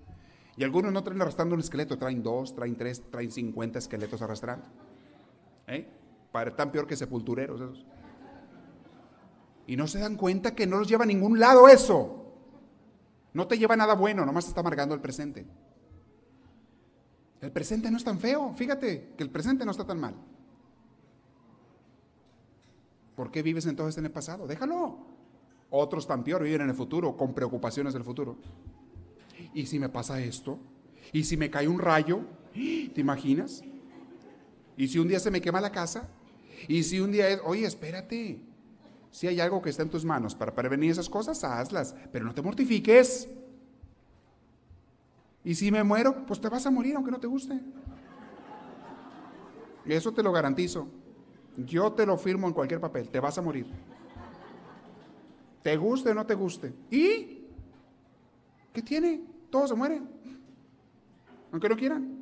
[0.56, 4.66] Y algunos no traen arrastrando un esqueleto, traen dos, traen tres, traen cincuenta esqueletos arrastrando.
[5.66, 5.88] ¿Eh?
[6.30, 7.86] Para tan peor que sepultureros esos.
[9.66, 12.34] Y no se dan cuenta que no los lleva a ningún lado eso.
[13.32, 15.46] No te lleva nada bueno, nomás está amargando el presente.
[17.40, 20.14] El presente no es tan feo, fíjate que el presente no está tan mal.
[23.16, 24.46] ¿Por qué vives entonces en el pasado?
[24.46, 24.98] Déjalo.
[25.70, 28.36] Otros tan peor viven en el futuro, con preocupaciones del futuro.
[29.54, 30.58] ¿Y si me pasa esto?
[31.12, 32.20] ¿Y si me cae un rayo?
[32.52, 33.62] ¿Te imaginas?
[34.76, 36.08] ¿Y si un día se me quema la casa?
[36.68, 38.40] ¿Y si un día es, oye, espérate,
[39.10, 42.34] si hay algo que está en tus manos para prevenir esas cosas, hazlas, pero no
[42.34, 43.28] te mortifiques.
[45.44, 47.60] Y si me muero, pues te vas a morir aunque no te guste.
[49.84, 50.88] Eso te lo garantizo.
[51.56, 53.66] Yo te lo firmo en cualquier papel, te vas a morir.
[55.62, 56.72] Te guste o no te guste.
[56.90, 57.44] ¿Y?
[58.72, 59.22] ¿Qué tiene?
[59.50, 60.08] Todos se mueren.
[61.52, 62.20] Aunque no quieran.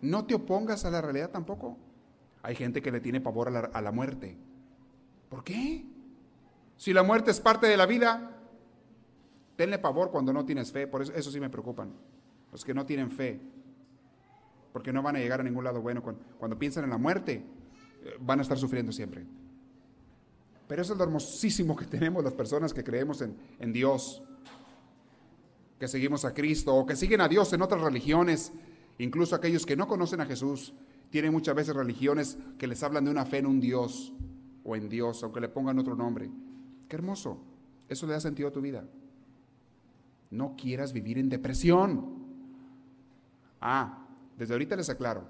[0.00, 1.76] No te opongas a la realidad tampoco.
[2.42, 4.36] Hay gente que le tiene pavor a la, muerte.
[5.28, 5.84] ¿Por qué?
[6.76, 8.36] Si la muerte es parte de la vida,
[9.56, 10.86] tenle pavor cuando no tienes fe.
[10.86, 11.92] Por eso, eso sí me preocupan.
[12.54, 13.40] Los que no tienen fe.
[14.72, 16.04] Porque no van a llegar a ningún lado bueno.
[16.38, 17.44] cuando piensan en la muerte,
[18.20, 19.26] van a estar sufriendo siempre.
[20.68, 24.22] Pero eso es lo hermosísimo que tenemos las personas que creemos en, en Dios,
[25.80, 28.52] que seguimos a Cristo o que siguen a Dios en otras religiones,
[28.98, 30.74] incluso aquellos que no conocen a Jesús,
[31.10, 34.12] tienen muchas veces religiones que les hablan de una fe en un Dios
[34.62, 36.30] o en Dios, aunque le pongan otro nombre.
[36.88, 37.40] Qué hermoso,
[37.88, 38.84] eso le da sentido a tu vida.
[40.30, 42.23] No quieras vivir en depresión.
[43.66, 44.06] Ah,
[44.36, 45.26] desde ahorita les aclaro,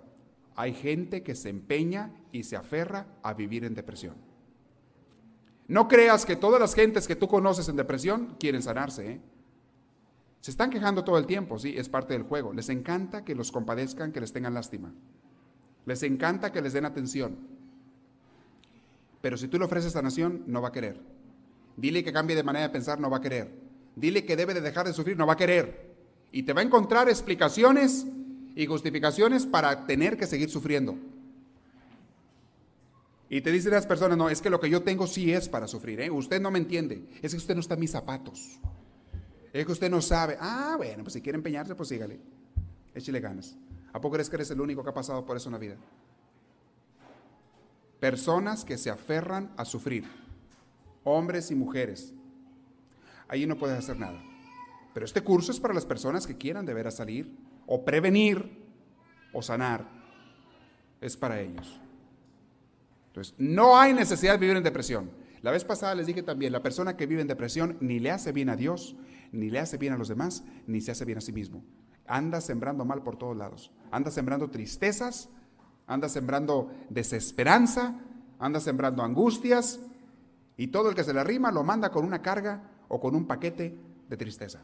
[0.57, 4.17] hay gente que se empeña y se aferra a vivir en depresión.
[5.69, 9.13] No creas que todas las gentes que tú conoces en depresión quieren sanarse.
[9.13, 9.21] ¿eh?
[10.41, 12.53] Se están quejando todo el tiempo, sí, es parte del juego.
[12.53, 14.93] Les encanta que los compadezcan, que les tengan lástima.
[15.87, 17.39] Les encanta que les den atención.
[19.21, 21.01] Pero si tú le ofreces sanación, no va a querer.
[21.77, 23.63] Dile que cambie de manera de pensar, no va a querer.
[23.95, 25.95] Dile que debe de dejar de sufrir, no va a querer.
[26.33, 28.07] Y te va a encontrar explicaciones
[28.55, 30.97] y justificaciones para tener que seguir sufriendo.
[33.29, 35.67] Y te dicen las personas, no, es que lo que yo tengo sí es para
[35.67, 36.11] sufrir, ¿eh?
[36.11, 38.61] usted no me entiende, es que usted no está en mis zapatos.
[39.53, 40.37] Es que usted no sabe.
[40.41, 42.19] Ah, bueno, pues si quiere empeñarse, pues sígale.
[42.93, 43.57] Échale ganas.
[43.93, 45.77] ¿A poco crees que eres el único que ha pasado por eso en la vida?
[48.01, 50.05] Personas que se aferran a sufrir.
[51.05, 52.13] Hombres y mujeres.
[53.29, 54.21] Ahí no puedes hacer nada.
[54.93, 57.33] Pero este curso es para las personas que quieran de veras salir
[57.67, 58.65] o prevenir
[59.33, 59.87] o sanar.
[61.01, 61.81] Es para ellos.
[63.09, 65.11] Entonces, no hay necesidad de vivir en depresión.
[65.43, 68.33] La vez pasada les dije también, la persona que vive en depresión ni le hace
[68.33, 68.97] bien a Dios,
[69.31, 71.63] ni le hace bien a los demás, ni se hace bien a sí mismo.
[72.07, 73.71] Anda sembrando mal por todos lados.
[73.91, 75.29] Anda sembrando tristezas,
[75.87, 78.01] anda sembrando desesperanza,
[78.39, 79.81] anda sembrando angustias,
[80.57, 83.27] y todo el que se le arrima lo manda con una carga o con un
[83.27, 83.77] paquete
[84.09, 84.63] de tristeza.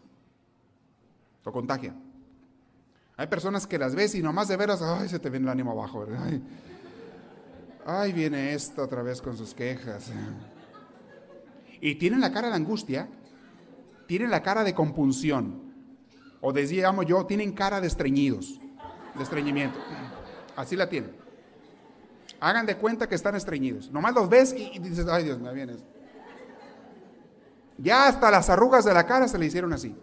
[1.44, 1.94] Lo contagia.
[3.20, 5.72] Hay personas que las ves y nomás de veras, ay, se te viene el ánimo
[5.72, 6.06] abajo.
[7.84, 10.10] Ay, viene esto otra vez con sus quejas.
[11.82, 13.10] Y tienen la cara de angustia,
[14.06, 15.60] tienen la cara de compunción,
[16.40, 18.58] o decíamos yo, tienen cara de estreñidos,
[19.14, 19.78] de estreñimiento.
[20.56, 21.14] Así la tienen.
[22.40, 23.90] Hagan de cuenta que están estreñidos.
[23.90, 25.84] Nomás los ves y, dices, ay Dios, me vienes.
[27.76, 29.94] Ya hasta las arrugas de la cara se le hicieron así,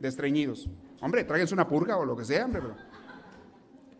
[0.00, 0.68] de estreñidos.
[1.04, 2.76] Hombre, tráiganse una purga o lo que sea, hombre, pero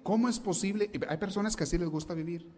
[0.03, 0.91] ¿cómo es posible?
[1.07, 2.49] Hay personas que así les gusta vivir.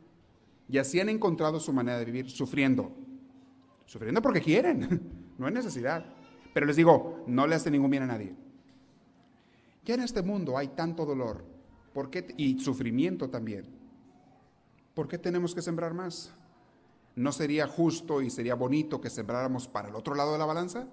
[0.69, 2.93] Y así han encontrado su manera de vivir, sufriendo.
[3.87, 6.07] Sufriendo porque quieren, no hay necesidad.
[6.55, 8.37] Pero les digo, no le hace ningún bien a nadie.
[9.85, 11.45] Ya en este mundo hay tanto dolor
[11.93, 13.67] ¿por qué, y sufrimiento también.
[14.95, 16.33] ¿Por qué tenemos que sembrar más?
[17.17, 20.87] ¿No sería justo y sería bonito que sembráramos para el otro lado de la balanza?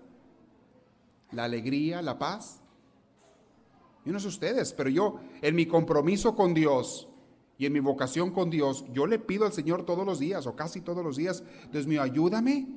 [1.32, 2.63] La alegría, la paz.
[4.06, 7.08] Yo no sé ustedes, pero yo en mi compromiso con Dios
[7.58, 10.56] y en mi vocación con Dios, yo le pido al Señor todos los días o
[10.56, 12.68] casi todos los días, Dios mío, ayúdame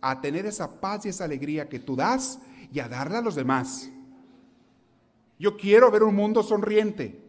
[0.00, 2.40] a tener esa paz y esa alegría que tú das
[2.72, 3.90] y a darla a los demás.
[5.38, 7.22] Yo quiero ver un mundo sonriente.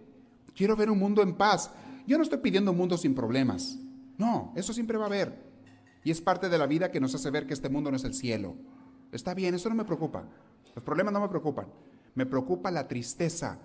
[0.55, 1.71] Quiero ver un mundo en paz.
[2.05, 3.77] Yo no estoy pidiendo un mundo sin problemas.
[4.17, 5.47] No, eso siempre va a haber.
[6.03, 8.03] Y es parte de la vida que nos hace ver que este mundo no es
[8.03, 8.55] el cielo.
[9.11, 10.25] Está bien, eso no me preocupa.
[10.73, 11.67] Los problemas no me preocupan.
[12.17, 13.59] Me preocupa la tristeza,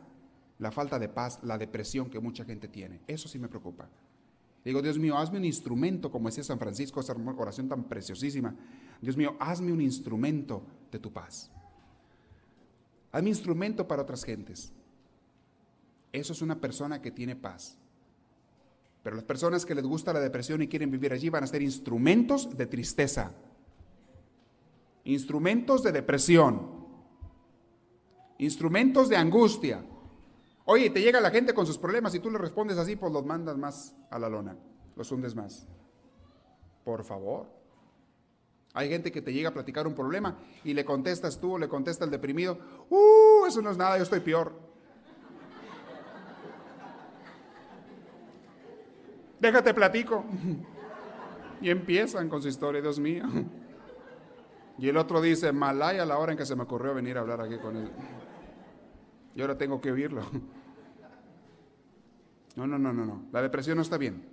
[0.59, 3.01] la falta de paz, la depresión que mucha gente tiene.
[3.07, 3.89] Eso sí me preocupa.
[4.63, 8.55] Digo, Dios mío, hazme un instrumento, como decía San Francisco, esa oración tan preciosísima.
[9.01, 11.51] Dios mío, hazme un instrumento de tu paz.
[13.11, 14.71] Hazme instrumento para otras gentes.
[16.13, 17.79] Eso es una persona que tiene paz.
[19.03, 21.63] Pero las personas que les gusta la depresión y quieren vivir allí van a ser
[21.63, 23.33] instrumentos de tristeza,
[25.05, 26.82] instrumentos de depresión,
[28.45, 29.85] instrumentos de angustia.
[30.65, 33.25] Oye, te llega la gente con sus problemas y tú le respondes así, pues los
[33.25, 34.57] mandas más a la lona,
[34.97, 35.67] los hundes más.
[36.85, 37.47] Por favor.
[38.75, 41.69] Hay gente que te llega a platicar un problema y le contestas tú o le
[41.69, 44.53] contesta el deprimido, uh, eso no es nada, yo estoy peor.
[49.39, 50.25] Déjate platico.
[51.61, 53.25] Y empiezan con su historia, Dios mío.
[54.79, 57.41] Y el otro dice, malaya la hora en que se me ocurrió venir a hablar
[57.41, 57.91] aquí con él.
[59.35, 60.23] Y ahora tengo que oírlo.
[62.55, 63.23] No, no, no, no, no.
[63.33, 64.27] La depresión no está bien.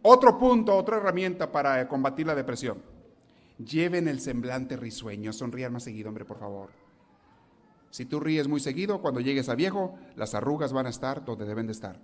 [0.00, 2.78] Otro punto, otra herramienta para combatir la depresión
[3.58, 6.70] Lleven el semblante risueño, sonrían más seguido, hombre, por favor.
[7.90, 11.44] Si tú ríes muy seguido, cuando llegues a viejo, las arrugas van a estar donde
[11.44, 12.00] deben de estar.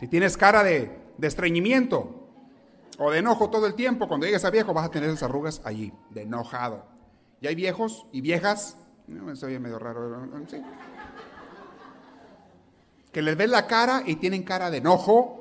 [0.00, 0.90] Si tienes cara de,
[1.20, 2.21] estreñimiento
[3.02, 5.60] o de enojo todo el tiempo, cuando llegues a viejo vas a tener esas arrugas
[5.64, 6.86] allí, de enojado.
[7.40, 8.76] Y hay viejos y viejas,
[9.08, 10.36] raro,
[13.12, 15.38] que les ves la cara y tienen cara de enojo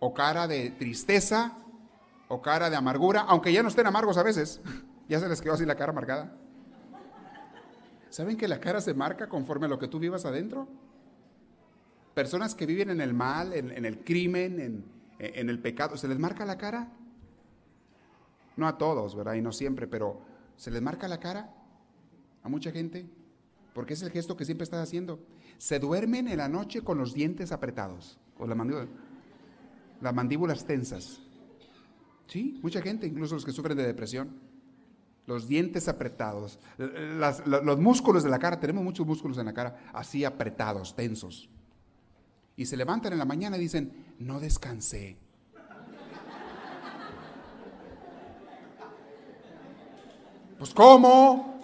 [0.00, 1.56] o cara de tristeza,
[2.28, 4.60] o cara de amargura, aunque ya no estén amargos a veces,
[5.08, 6.32] ya se les quedó así la cara marcada.
[8.10, 10.68] ¿Saben que la cara se marca conforme a lo que tú vivas adentro?
[12.14, 16.18] Personas que viven en el mal, en, el crimen, en, en el pecado, ¿se les
[16.18, 16.92] marca la cara?
[18.56, 19.34] No a todos, ¿verdad?
[19.34, 20.20] Y no siempre, pero
[20.56, 21.54] ¿se les marca la cara
[22.42, 23.08] a mucha gente?
[23.74, 25.20] Porque es el gesto que siempre estás haciendo.
[25.58, 28.88] Se duermen en la noche con los dientes apretados, o la mandíbula
[30.00, 31.20] las mandíbulas tensas.
[32.26, 34.40] Sí, mucha gente, incluso los que sufren de depresión.
[35.26, 40.24] Los dientes apretados, los músculos de la cara, tenemos muchos músculos en la cara, así
[40.24, 41.50] apretados, tensos.
[42.58, 45.16] Y se levantan en la mañana y dicen, no descansé.
[50.58, 51.62] Pues ¿cómo?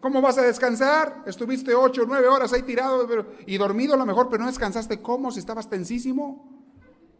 [0.00, 1.24] ¿Cómo vas a descansar?
[1.26, 3.06] Estuviste ocho, nueve horas ahí tirado
[3.46, 5.02] y dormido a lo mejor, pero no descansaste.
[5.02, 5.30] ¿Cómo?
[5.30, 6.50] Si estabas tensísimo.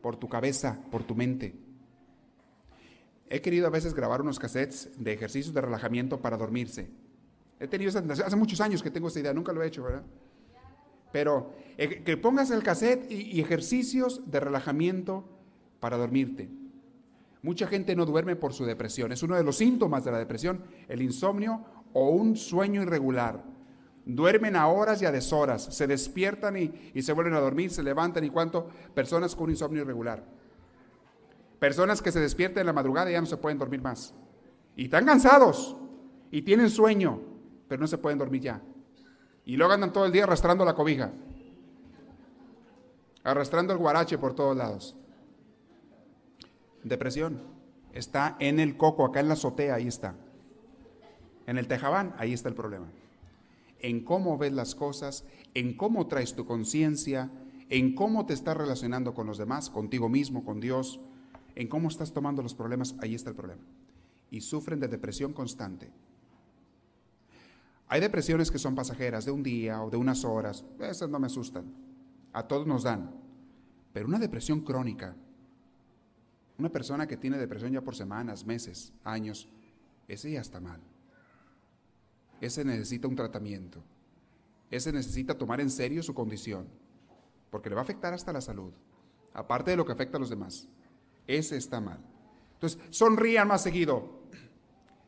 [0.01, 1.55] por tu cabeza, por tu mente.
[3.29, 6.91] He querido a veces grabar unos cassettes de ejercicios de relajamiento para dormirse.
[7.63, 10.03] He tenido hace muchos años que tengo esa idea, nunca lo he hecho, ¿verdad?
[11.13, 15.25] Pero eh, que pongas el cassette y, y ejercicios de relajamiento
[15.79, 16.51] para dormirte.
[17.43, 19.13] Mucha gente no duerme por su depresión.
[19.13, 23.45] Es uno de los síntomas de la depresión, el insomnio o un sueño irregular.
[24.05, 28.25] Duermen a horas y a deshoras, se despiertan y, se vuelven a dormir, se levantan
[28.25, 30.25] y cuánto, personas con insomnio irregular.
[31.61, 34.13] Personas que se despiertan en la madrugada y ya no se pueden dormir más.
[34.75, 35.77] Y están cansados
[36.33, 37.32] y tienen sueño,
[37.73, 38.61] pero no se pueden dormir ya.
[39.47, 41.11] Y luego andan todo el día arrastrando la cobija,
[43.25, 44.95] arrastrando el guarache por todos lados.
[46.85, 47.41] Depresión.
[47.95, 50.15] Está en el coco, acá en la azotea, ahí está.
[51.47, 52.89] En el tejabán, ahí está el problema
[53.83, 57.31] en cómo ves las cosas, en cómo traes tu conciencia,
[57.69, 61.01] en cómo te estás relacionando con los demás, contigo mismo, con Dios,
[61.57, 63.63] en cómo estás tomando los problemas, ahí está el problema.
[64.31, 65.91] Y sufren de depresión constante.
[67.93, 71.27] Hay depresiones que son pasajeras, de un día o de unas horas, esas no me
[71.27, 71.67] asustan,
[72.33, 73.11] a todos nos dan.
[73.93, 75.15] Pero una depresión crónica,
[76.57, 79.47] una persona que tiene depresión ya por semanas, meses, años,
[80.09, 80.81] ese ya está mal
[82.43, 83.83] ese necesita un tratamiento.
[84.69, 86.67] Ese necesita tomar en serio su condición,
[87.51, 88.73] porque le va a afectar hasta la salud,
[89.33, 90.67] aparte de lo que afecta a los demás.
[91.27, 92.01] Ese está mal.
[92.55, 94.23] Entonces, sonrían más seguido.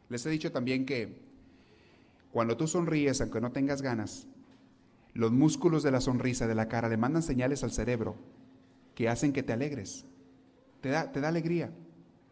[0.09, 1.24] Les he dicho también que
[2.35, 4.26] cuando tú sonríes, aunque no tengas ganas,
[5.12, 8.16] los músculos de la sonrisa de la cara le mandan señales al cerebro
[8.97, 10.05] que hacen que te alegres.
[10.80, 11.70] Te da, te da alegría.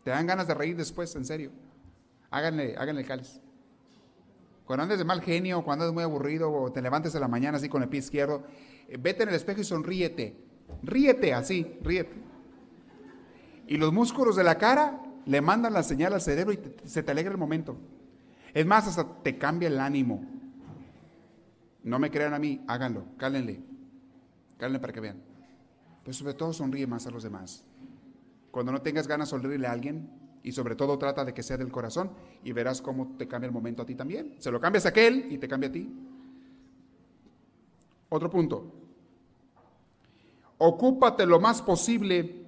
[0.02, 1.52] Te dan ganas de reír después, en serio.
[2.32, 3.40] Háganle, háganle cáliz.
[4.64, 7.58] Cuando andes de mal genio, cuando andes muy aburrido, o te levantes en la mañana
[7.58, 8.42] así con el pie izquierdo,
[8.88, 10.36] eh, vete en el espejo y sonríete.
[10.82, 12.16] Ríete así, ríete.
[13.68, 17.12] Y los músculos de la cara le mandan la señal al cerebro y se te
[17.12, 17.76] alegra el momento.
[18.54, 20.24] Es más, hasta te cambia el ánimo.
[21.82, 23.60] No me crean a mí, háganlo, cálenle.
[24.58, 25.22] Cálenle para que vean.
[26.02, 27.64] Pero sobre todo sonríe más a los demás.
[28.50, 30.10] Cuando no tengas ganas de sonreírle a alguien,
[30.42, 32.10] y sobre todo trata de que sea del corazón
[32.44, 34.34] y verás cómo te cambia el momento a ti también.
[34.38, 35.88] Se lo cambias a aquel y te cambia a ti.
[38.08, 38.72] Otro punto.
[40.58, 42.46] Ocúpate lo más posible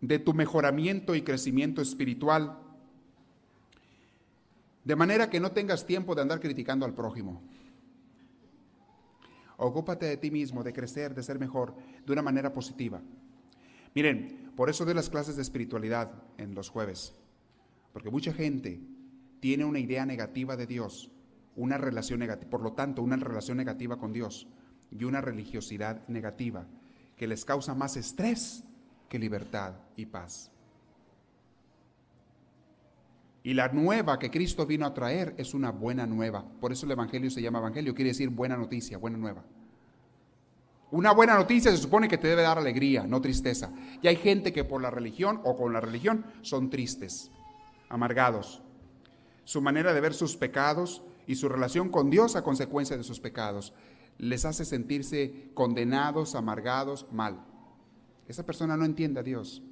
[0.00, 2.58] de tu mejoramiento y crecimiento espiritual,
[4.84, 7.42] de manera que no tengas tiempo de andar criticando al prójimo.
[9.56, 11.74] Ocúpate de ti mismo, de crecer, de ser mejor,
[12.06, 13.02] de una manera positiva.
[13.94, 17.14] Miren, por eso doy las clases de espiritualidad en los jueves.
[17.92, 18.80] Porque mucha gente
[19.40, 21.10] tiene una idea negativa de Dios,
[21.56, 24.46] una relación negativa, por lo tanto, una relación negativa con Dios
[24.90, 26.66] y una religiosidad negativa
[27.16, 28.64] que les causa más estrés
[29.08, 30.50] que libertad y paz.
[33.42, 36.44] Y la nueva que Cristo vino a traer es una buena nueva.
[36.60, 39.44] Por eso el Evangelio se llama Evangelio, quiere decir buena noticia, buena nueva.
[40.90, 43.72] Una buena noticia se supone que te debe dar alegría, no tristeza.
[44.02, 47.30] Y hay gente que por la religión o con la religión son tristes
[47.88, 48.62] amargados.
[49.44, 53.20] Su manera de ver sus pecados y su relación con Dios a consecuencia de sus
[53.20, 53.72] pecados
[54.18, 57.42] les hace sentirse condenados, amargados, mal.
[58.28, 59.62] Esa persona no entiende a Dios.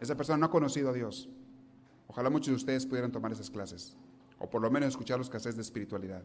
[0.00, 1.28] Esa persona no ha conocido a Dios.
[2.08, 3.96] Ojalá muchos de ustedes pudieran tomar esas clases,
[4.38, 6.22] o por lo menos escuchar los cases de espiritualidad.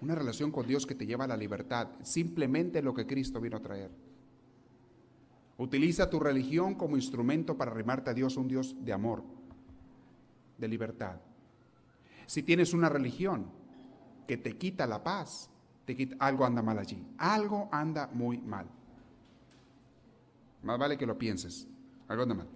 [0.00, 3.56] Una relación con Dios que te lleva a la libertad, simplemente lo que Cristo vino
[3.56, 3.90] a traer.
[5.58, 9.24] Utiliza tu religión como instrumento para arrimarte a Dios, un Dios de amor,
[10.58, 11.16] de libertad.
[12.26, 13.46] Si tienes una religión
[14.26, 15.48] que te quita la paz,
[15.86, 17.06] te quita, algo anda mal allí.
[17.16, 18.66] Algo anda muy mal.
[20.62, 21.66] Más vale que lo pienses.
[22.08, 22.48] Algo anda mal.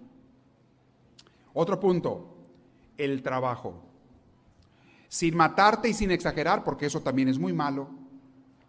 [1.53, 2.35] Otro punto,
[2.97, 3.83] el trabajo.
[5.07, 7.89] Sin matarte y sin exagerar, porque eso también es muy malo.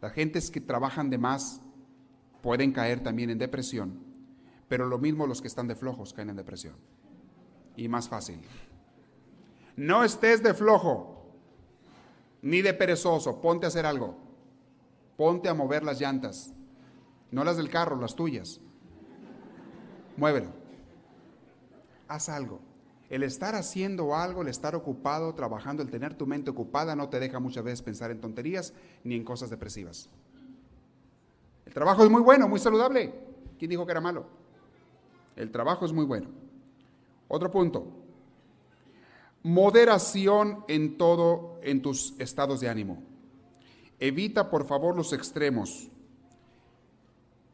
[0.01, 1.61] Las gentes que trabajan de más
[2.43, 4.01] pueden caer también en depresión,
[4.69, 6.75] pero lo mismo los que están de flojos caen en depresión.
[7.77, 8.41] Y más fácil.
[9.77, 11.25] No estés de flojo,
[12.43, 14.17] ni de perezoso, ponte a hacer algo.
[15.17, 16.53] Ponte a mover las llantas,
[17.31, 18.61] no las del carro, las tuyas.
[20.17, 20.51] Muévelo.
[22.09, 22.61] Haz algo.
[23.13, 27.21] El estar haciendo algo, el estar ocupado, trabajando, el tener tu mente ocupada no te
[27.21, 28.73] deja muchas veces pensar en tonterías
[29.05, 30.09] ni en cosas depresivas.
[31.67, 33.13] El trabajo es muy bueno, muy saludable.
[33.59, 34.25] ¿Quién dijo que era malo?
[35.37, 36.31] El trabajo es muy bueno.
[37.29, 37.87] Otro punto,
[39.43, 43.03] Moderación en todo en tus estados de ánimo.
[44.01, 45.91] Evita, por favor, los extremos.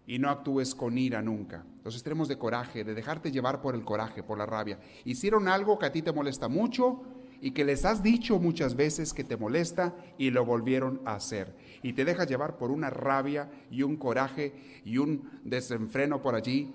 [0.09, 1.67] Y no actúes con ira nunca.
[1.85, 4.81] Los extremos de coraje, de dejarte llevar por el coraje, por la rabia.
[5.05, 7.03] Hicieron algo que a ti te molesta mucho
[7.43, 11.55] y que les has dicho muchas veces que te molesta y lo volvieron a hacer.
[11.83, 16.75] Y te dejas llevar por una rabia y un coraje y un desenfreno por allí.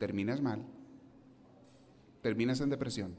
[0.00, 0.66] Terminas mal.
[2.22, 3.14] Terminas en depresión.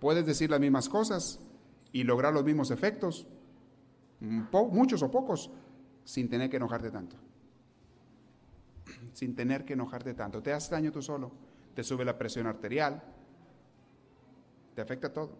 [0.00, 1.38] Puedes decir las mismas cosas
[1.92, 3.28] y lograr los mismos efectos,
[4.18, 5.52] muchos o pocos,
[6.04, 7.16] sin tener que enojarte tanto
[9.14, 10.42] sin tener que enojarte tanto.
[10.42, 11.30] Te haces daño tú solo,
[11.74, 13.02] te sube la presión arterial,
[14.74, 15.38] te afecta todo.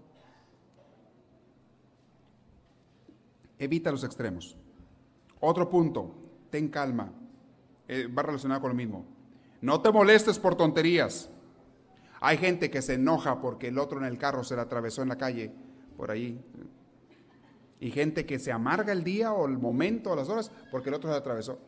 [3.58, 4.56] Evita los extremos.
[5.40, 6.14] Otro punto,
[6.50, 7.12] ten calma,
[7.88, 9.04] eh, va relacionado con lo mismo.
[9.60, 11.30] No te molestes por tonterías.
[12.20, 15.08] Hay gente que se enoja porque el otro en el carro se la atravesó en
[15.08, 15.52] la calle,
[15.96, 16.40] por ahí.
[17.80, 20.94] Y gente que se amarga el día o el momento o las horas porque el
[20.94, 21.58] otro se la atravesó.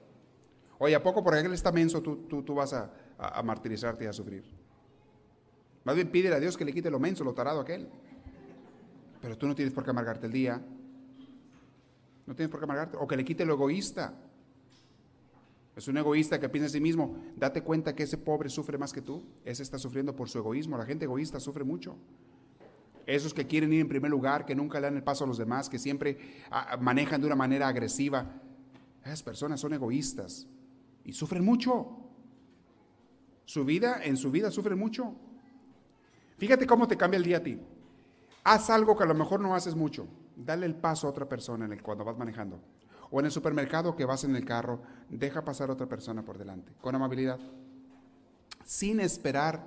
[0.78, 4.12] Oye, ¿a poco por él está menso tú, tú, vas a, a, martirizarte y a
[4.12, 4.44] sufrir?
[5.84, 7.88] Más bien pídele a Dios que le quite lo menso, lo tarado a aquel.
[9.22, 10.60] Pero tú no tienes por qué amargarte el día.
[12.26, 12.96] No tienes por qué amargarte.
[12.98, 14.14] O que le quite lo egoísta.
[15.74, 17.16] Es un egoísta que piensa en sí mismo.
[17.36, 19.22] Date cuenta que ese pobre sufre más que tú.
[19.44, 20.76] Ese está sufriendo por su egoísmo.
[20.76, 21.96] La gente egoísta sufre mucho.
[23.06, 25.38] Esos que quieren ir en primer lugar, que nunca le dan el paso a los
[25.38, 26.18] demás, que siempre
[26.50, 28.42] ah, manejan de una manera agresiva.
[29.04, 30.48] Esas personas son egoístas
[31.06, 31.86] y sufren mucho.
[33.44, 35.14] Su vida, en su vida sufren mucho.
[36.36, 37.58] Fíjate cómo te cambia el día a ti.
[38.42, 40.08] Haz algo que a lo mejor no haces mucho.
[40.34, 42.60] Dale el paso a otra persona en el, cuando vas manejando.
[43.10, 46.38] O en el supermercado que vas en el carro, deja pasar a otra persona por
[46.38, 47.38] delante, con amabilidad.
[48.64, 49.64] Sin esperar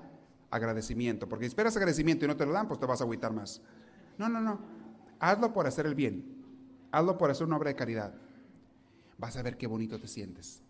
[0.51, 1.29] agradecimiento.
[1.29, 3.61] Porque si esperas agradecimiento y no te lo dan, pues te vas a agüitar más.
[4.17, 4.59] No, no, no.
[5.21, 6.35] Hazlo por hacer el bien.
[6.91, 8.13] Hazlo por hacer una obra de caridad.
[9.17, 10.61] Vas a ver qué bonito te sientes.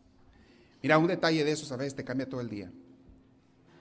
[0.82, 2.72] Mira, un detalle de esos a veces te cambia todo el día.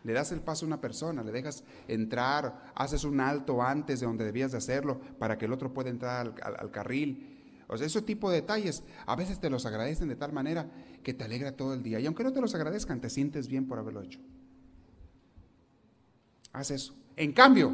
[0.04, 4.06] Le das el paso a una persona, le dejas entrar, haces un alto antes de
[4.06, 7.62] donde debías de hacerlo para que el otro pueda entrar al, carril.
[7.66, 10.70] O sea, ese tipo de detalles a veces te los agradecen de tal manera
[11.02, 12.00] que te alegra todo el día.
[12.00, 14.20] Y aunque no te los agradezcan, te sientes bien por haberlo hecho.
[16.52, 16.94] Haz eso.
[17.16, 17.72] En cambio,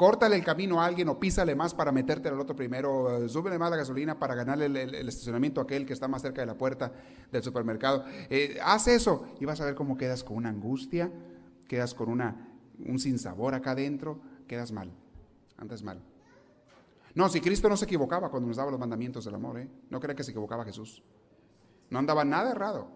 [0.00, 3.70] córtale el camino a alguien o písale más para meterte al otro primero, súbele más
[3.70, 6.90] la gasolina para ganarle el, estacionamiento a aquel que está más cerca de la puerta
[7.30, 8.06] del supermercado.
[8.30, 11.12] Eh, haz eso y vas a ver cómo quedas con una angustia,
[11.68, 12.48] quedas con una,
[12.78, 14.90] un sinsabor acá adentro, quedas mal,
[15.58, 16.00] andas mal.
[17.14, 19.68] No, si Cristo no se equivocaba cuando nos daba los mandamientos del amor, ¿eh?
[19.90, 21.02] no crea que se equivocaba Jesús.
[21.90, 22.88] No andaba nada errado.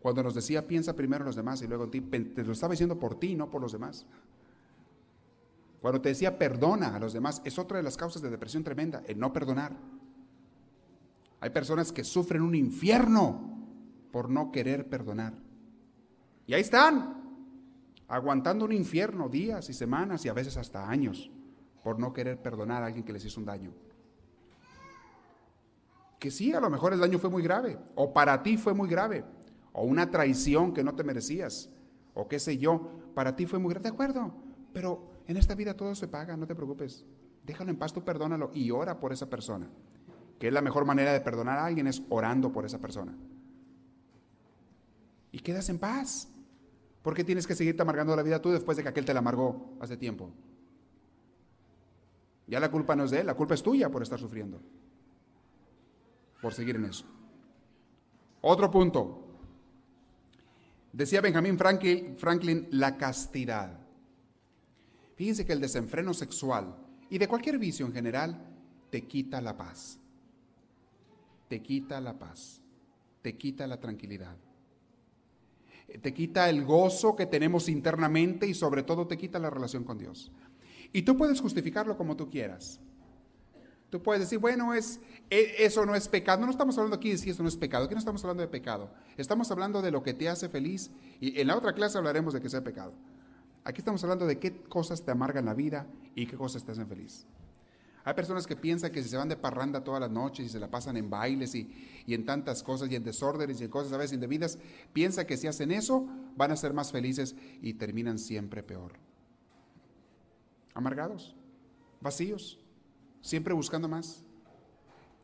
[0.00, 2.72] Cuando nos decía piensa primero en los demás y luego en ti, te lo estaba
[2.72, 4.04] diciendo por ti, no por los demás.
[5.80, 9.02] Cuando te decía perdona a los demás, es otra de las causas de depresión tremenda,
[9.06, 9.76] el no perdonar.
[11.40, 13.58] Hay personas que sufren un infierno
[14.12, 15.32] por no querer perdonar.
[16.46, 17.20] Y ahí están,
[18.08, 21.30] aguantando un infierno días y semanas y a veces hasta años
[21.82, 23.72] por no querer perdonar a alguien que les hizo un daño.
[26.18, 28.88] Que sí, a lo mejor el daño fue muy grave, o para ti fue muy
[28.88, 29.24] grave,
[29.72, 31.70] o una traición que no te merecías,
[32.12, 34.34] o qué sé yo, para ti fue muy grave, de acuerdo,
[34.74, 37.04] pero en esta vida todo se paga, no te preocupes.
[37.46, 39.68] Déjalo en paz, tú perdónalo y ora por esa persona.
[40.40, 43.14] Que es la mejor manera de perdonar a alguien es orando por esa persona.
[45.30, 46.28] Y quedas en paz.
[47.02, 49.20] ¿Por qué tienes que seguirte amargando la vida tú después de que aquel te la
[49.20, 50.32] amargó hace tiempo?
[52.48, 54.60] Ya la culpa no es de él, la culpa es tuya por estar sufriendo.
[56.42, 57.06] Por seguir en eso.
[58.40, 59.28] Otro punto.
[60.92, 63.89] Decía Benjamín Franklin, Franklin la castidad.
[65.20, 66.74] Fíjense que el desenfreno sexual
[67.10, 68.42] y de cualquier vicio en general
[68.88, 69.98] te quita la paz.
[71.46, 72.62] Te quita la paz.
[73.20, 74.34] Te quita la tranquilidad.
[76.00, 79.98] Te quita el gozo que tenemos internamente y sobre todo te quita la relación con
[79.98, 80.32] Dios.
[80.90, 82.80] Y tú puedes justificarlo como tú quieras.
[83.90, 86.46] Tú puedes decir, bueno, es, e, eso no es pecado.
[86.46, 87.84] No estamos hablando aquí de si eso no es pecado.
[87.84, 88.90] Aquí no estamos hablando de pecado.
[89.18, 90.90] Estamos hablando de lo que te hace feliz.
[91.20, 92.94] Y en la otra clase hablaremos de que sea pecado.
[93.64, 96.86] Aquí estamos hablando de qué cosas te amargan la vida y qué cosas te hacen
[96.86, 97.26] feliz.
[98.04, 100.58] Hay personas que piensan que si se van de parranda todas las noches y se
[100.58, 101.70] la pasan en bailes y,
[102.06, 104.58] en tantas cosas y en desórdenes y en cosas a veces indebidas,
[104.92, 108.92] piensan que si hacen eso van a ser más felices y terminan siempre peor.
[110.72, 111.36] Amargados,
[112.00, 112.58] vacíos,
[113.20, 114.24] siempre buscando más.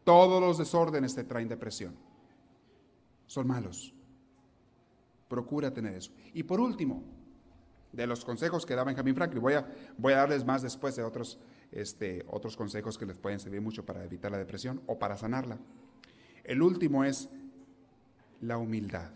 [0.05, 1.97] Todos los desórdenes te traen depresión.
[3.27, 3.95] Son malos.
[5.29, 6.13] Procura tener eso.
[6.35, 7.03] Y por último,
[7.93, 9.43] de los consejos que da Benjamin Franklin.
[9.43, 9.67] Voy a,
[9.97, 11.39] voy a darles más después de otros,
[11.73, 15.59] este, otros consejos que les pueden servir mucho para evitar la depresión o para sanarla.
[16.45, 17.29] El último es,
[18.41, 19.11] la humildad.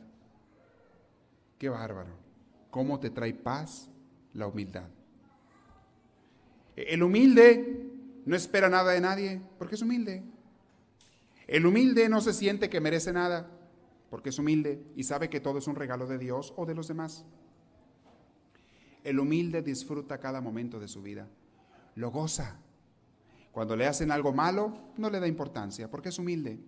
[1.58, 2.10] Qué bárbaro.
[2.70, 3.90] ¿Cómo te trae paz
[4.32, 4.88] la humildad?
[6.76, 7.90] El humilde
[8.24, 10.22] no espera nada de nadie porque es humilde.
[11.46, 13.50] El humilde no se siente que merece nada
[14.08, 16.88] porque es humilde y sabe que todo es un regalo de Dios o de los
[16.88, 17.24] demás.
[19.04, 21.28] El humilde disfruta cada momento de su vida,
[21.94, 22.58] lo goza.
[23.52, 26.60] Cuando le hacen algo malo, no le da importancia porque es humilde.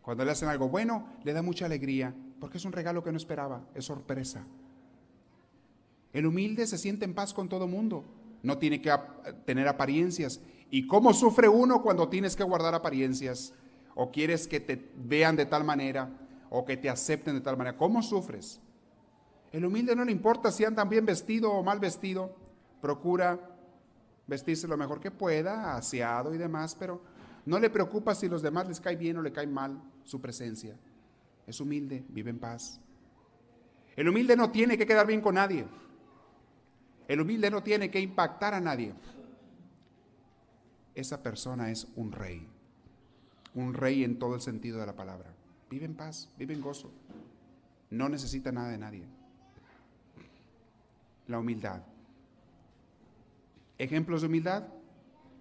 [0.00, 3.18] Cuando le hacen algo bueno, le da mucha alegría porque es un regalo que no
[3.18, 4.46] esperaba, es sorpresa.
[6.12, 8.04] El humilde se siente en paz con todo mundo,
[8.42, 8.94] no tiene que
[9.44, 10.40] tener apariencias.
[10.70, 13.52] ¿Y cómo sufre uno cuando tienes que guardar apariencias?
[13.94, 16.10] ¿O quieres que te vean de tal manera?
[16.50, 17.76] ¿O que te acepten de tal manera?
[17.76, 18.60] ¿Cómo sufres?
[19.52, 22.34] El humilde no le importa si andan bien vestido o mal vestido.
[22.80, 23.38] Procura
[24.26, 27.00] vestirse lo mejor que pueda, aseado y demás, pero
[27.46, 30.76] no le preocupa si los demás les cae bien o le cae mal su presencia.
[31.46, 32.80] Es humilde, vive en paz.
[33.96, 35.66] El humilde no tiene que quedar bien con nadie.
[37.08, 38.94] El humilde no tiene que impactar a nadie.
[40.94, 42.46] Esa persona es un rey.
[43.54, 45.32] Un rey en todo el sentido de la palabra.
[45.70, 46.92] Vive en paz, vive en gozo.
[47.90, 49.17] No necesita nada de nadie.
[51.28, 51.82] La humildad.
[53.78, 54.66] Ejemplos de humildad.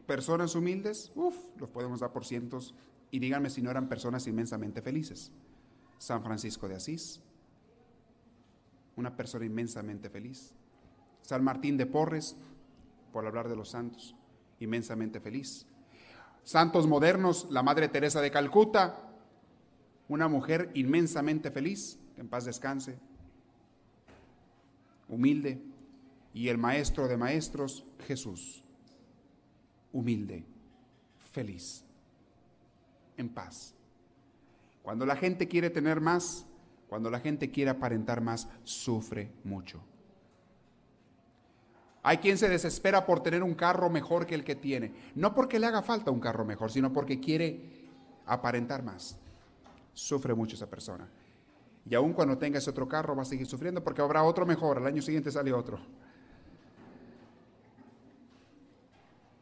[0.05, 2.75] Personas humildes, uff, los podemos dar por cientos.
[3.11, 5.31] Y díganme si no eran personas inmensamente felices.
[5.97, 7.21] San Francisco de Asís,
[8.95, 10.53] una persona inmensamente feliz.
[11.21, 12.37] San Martín de Porres,
[13.11, 14.15] por hablar de los santos,
[14.59, 15.65] inmensamente feliz.
[16.43, 19.11] Santos modernos, la Madre Teresa de Calcuta,
[20.07, 22.97] una mujer inmensamente feliz, que en paz descanse,
[25.09, 25.61] humilde,
[26.37, 28.63] y el Maestro de Maestros, Jesús,
[29.91, 30.45] humilde,
[31.31, 31.83] feliz,
[33.17, 33.73] en paz.
[34.83, 36.45] Cuando la gente quiere tener más,
[36.89, 39.81] cuando la gente quiere aparentar más, sufre mucho.
[42.03, 44.93] Hay quien se desespera por tener un carro mejor que el que tiene.
[45.15, 47.89] No porque le haga falta un carro mejor, sino porque quiere
[48.27, 49.17] aparentar más.
[49.91, 51.09] Sufre mucho esa persona.
[51.89, 54.77] Y aun cuando tenga ese otro carro va a seguir sufriendo porque habrá otro mejor.
[54.77, 55.79] Al año siguiente sale otro.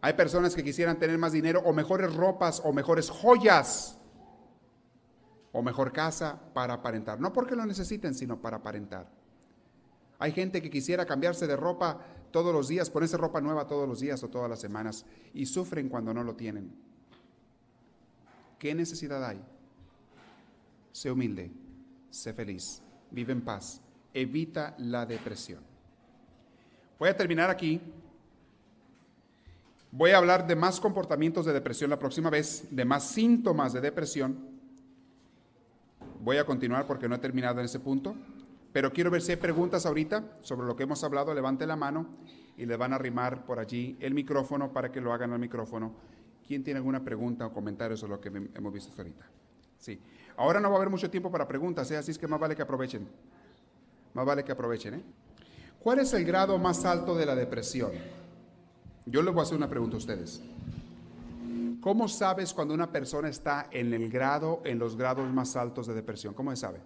[0.06, 3.98] Hay personas que quisieran tener más dinero o mejores ropas o mejores joyas
[5.52, 7.20] o mejor casa para aparentar.
[7.20, 9.10] No porque lo necesiten, sino para aparentar.
[10.20, 14.00] Hay gente que quisiera cambiarse de ropa todos los días, ponerse ropa nueva todos los
[14.00, 16.72] días o todas las semanas y sufren cuando no lo tienen.
[18.60, 19.42] ¿Qué necesidad hay?
[20.92, 21.52] Sé humilde,
[22.12, 22.80] sé feliz,
[23.10, 23.82] vive en paz,
[24.14, 25.64] evita la depresión.
[27.00, 27.82] Voy a terminar aquí.
[29.98, 33.80] Voy a hablar de más comportamientos de depresión la próxima vez, de más síntomas de
[33.80, 34.36] depresión.
[36.20, 38.14] Voy a continuar porque no he terminado en ese punto.
[38.74, 41.34] Pero quiero ver si hay preguntas ahorita sobre lo que hemos hablado.
[41.34, 42.08] Levante la mano
[42.58, 45.94] y le van a arrimar por allí el micrófono para que lo hagan al micrófono.
[46.46, 49.26] ¿Quién tiene alguna pregunta o comentario sobre lo que hemos visto hasta ahorita?
[49.78, 49.98] Sí.
[50.36, 51.96] Ahora no va a haber mucho tiempo para preguntas, ¿eh?
[51.96, 53.08] así es que más vale que aprovechen.
[54.14, 54.96] Más vale que aprovechen.
[54.96, 55.04] ¿eh?
[55.80, 57.92] ¿Cuál es el grado más alto de la depresión?
[59.06, 60.42] Yo les voy a hacer una pregunta a ustedes.
[61.82, 65.94] ¿Cómo sabes cuando una persona está en el grado, en los grados más altos de
[65.94, 66.34] depresión?
[66.34, 66.80] ¿Cómo se sabe?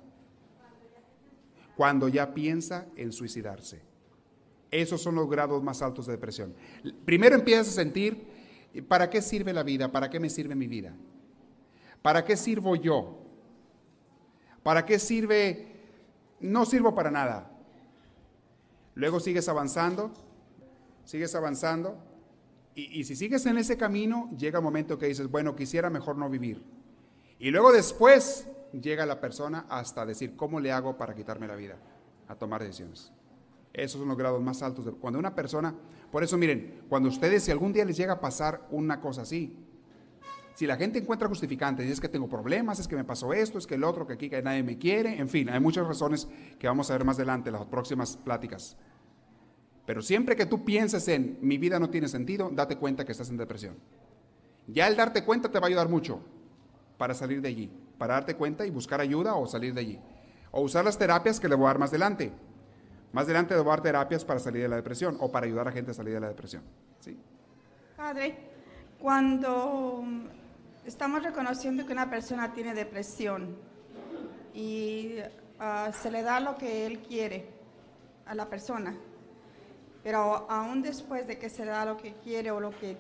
[1.80, 3.82] cuando ya piensa en suicidarse.
[4.70, 6.54] Esos son los grados más altos de depresión.
[7.06, 8.28] Primero empiezas a sentir,
[8.90, 9.90] ¿para qué sirve la vida?
[9.90, 10.94] ¿Para qué me sirve mi vida?
[12.02, 13.20] ¿Para qué sirvo yo?
[14.62, 15.68] ¿Para qué sirve?
[16.42, 17.50] No sirvo para nada.
[18.94, 20.12] Luego sigues avanzando,
[21.06, 21.98] sigues avanzando,
[22.88, 26.30] y, si sigues en ese camino, llega un momento que dices, bueno, quisiera mejor no
[26.30, 26.62] vivir.
[27.40, 31.78] Y luego después llega la persona hasta decir, ¿cómo le hago para quitarme la vida?
[32.28, 33.12] A tomar decisiones.
[33.74, 34.88] Esos son los grados más altos.
[35.00, 35.74] Cuando una persona,
[36.12, 39.56] por eso miren, cuando ustedes, si algún día les llega a pasar una cosa así,
[40.56, 43.66] si la gente encuentra justificantes, es que tengo problemas, es que me pasó esto, es
[43.66, 46.28] que el otro, que aquí que nadie me quiere, en fin, hay muchas razones
[46.60, 48.76] que vamos a ver más adelante en las próximas pláticas.
[49.90, 53.32] Pero siempre que tú pienses en mi vida no tiene sentido, date cuenta que estás
[53.32, 53.76] en depresión.
[54.68, 56.20] Ya el darte cuenta te va a ayudar mucho
[57.00, 60.00] para salir de allí para darte cuenta y buscar ayuda o salir de allí.
[60.52, 62.32] O usar las terapias que le voy a dar más adelante.
[63.14, 65.68] Más adelante le voy a dar terapias para salir de la depresión o para ayudar
[65.68, 66.62] a gente a salir de la depresión.
[67.00, 67.18] ¿Sí?
[67.98, 68.38] Padre,
[69.00, 70.04] cuando
[70.86, 73.56] estamos reconociendo que una persona tiene depresión
[74.54, 75.16] y
[75.60, 77.48] ah, se le da lo que él quiere
[78.28, 78.96] a la persona,
[80.04, 82.98] pero aún después de que se da lo que quiere o lo que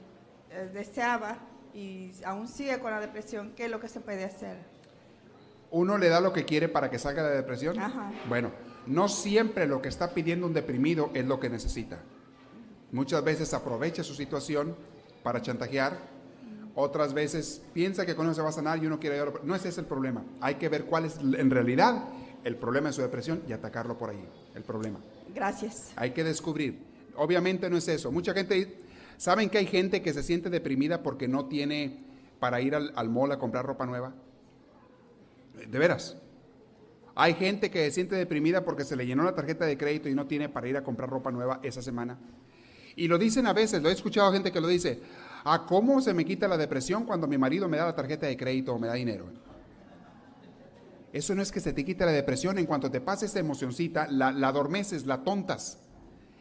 [0.51, 1.37] eh, deseaba
[1.73, 4.57] y aún sigue con la depresión, ¿qué es lo que se puede hacer?
[5.71, 7.79] uno le da lo que quiere para que salga de la depresión.
[7.79, 8.11] Ajá.
[8.27, 8.51] Bueno,
[8.87, 11.99] no siempre lo que está pidiendo un deprimido es lo que necesita.
[12.91, 14.75] Muchas veces aprovecha su situación
[15.21, 15.97] para chantajear,
[16.75, 19.41] otras veces piensa que con eso se va a sanar y uno quiere ayudarlo.
[19.43, 20.23] No ese es el problema.
[20.41, 22.05] Hay que ver cuál es en realidad
[22.43, 24.25] el problema de su depresión y atacarlo por ahí,
[24.55, 24.99] el problema.
[25.33, 25.91] Gracias.
[25.95, 26.88] Hay que descubrir.
[27.19, 28.13] Obviamente no es eso.
[28.13, 28.77] Mucha gente,
[29.17, 31.99] ¿saben que hay gente que se siente deprimida porque no tiene
[32.39, 34.13] para ir al, al mall a comprar ropa nueva?
[35.53, 36.15] De veras.
[37.15, 40.15] Hay gente que se siente deprimida porque se le llenó la tarjeta de crédito y
[40.15, 42.17] no tiene para ir a comprar ropa nueva esa semana.
[42.95, 45.01] Y lo dicen a veces, lo he escuchado a gente que lo dice,
[45.43, 48.37] ¿a cómo se me quita la depresión cuando mi marido me da la tarjeta de
[48.37, 49.25] crédito o me da dinero?
[51.11, 54.07] Eso no es que se te quite la depresión, en cuanto te pase esa emocioncita,
[54.09, 55.88] la, la adormeces, la tontas.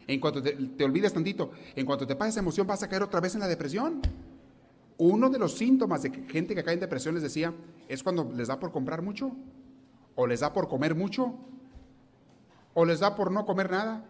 [0.09, 3.03] En cuanto te, te olvides tantito, en cuanto te pase esa emoción vas a caer
[3.03, 4.01] otra vez en la depresión.
[4.97, 7.53] Uno de los síntomas de gente que cae en depresión, les decía,
[7.87, 9.31] es cuando les da por comprar mucho,
[10.15, 11.35] o les da por comer mucho,
[12.73, 14.03] o les da por no comer nada,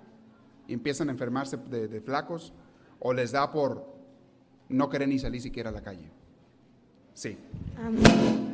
[0.68, 2.54] y empiezan a enfermarse de, de flacos,
[3.00, 3.86] o les da por
[4.70, 6.10] no querer ni salir siquiera a la calle.
[7.14, 7.38] Sí.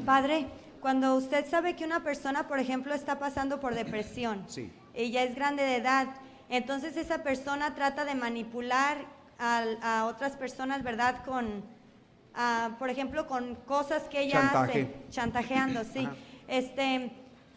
[0.03, 0.47] Padre,
[0.81, 4.71] cuando usted sabe que una persona, por ejemplo, está pasando por depresión, Sí.
[4.95, 6.07] ella es grande de edad,
[6.49, 8.97] entonces esa persona trata de manipular
[9.37, 11.23] al- a, otras personas, ¿verdad?
[11.25, 11.63] Con,
[12.35, 14.71] ah, por ejemplo, con cosas que ella Chantaje.
[14.83, 16.05] hace, chantajeando, sí.
[16.05, 16.15] Ajá.
[16.47, 17.11] Este,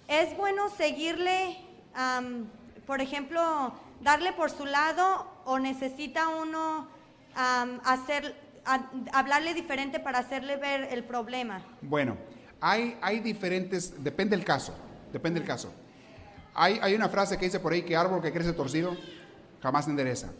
[0.08, 1.58] es bueno seguirle,
[1.94, 2.46] am,
[2.86, 6.88] por ejemplo, darle por su lado o necesita uno
[7.34, 8.34] am, hacer,
[8.64, 11.60] a- hablarle diferente para hacerle ver el problema.
[11.82, 12.16] Bueno,
[12.60, 14.74] hay, hay diferentes, depende del caso,
[15.12, 15.72] depende del caso.
[16.60, 18.96] Hay, una frase que dice por ahí que árbol que crece torcido
[19.62, 20.32] jamás endereza.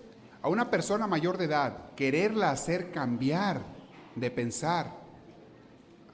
[0.42, 3.60] A una persona mayor de edad, quererla hacer cambiar
[4.16, 4.96] de pensar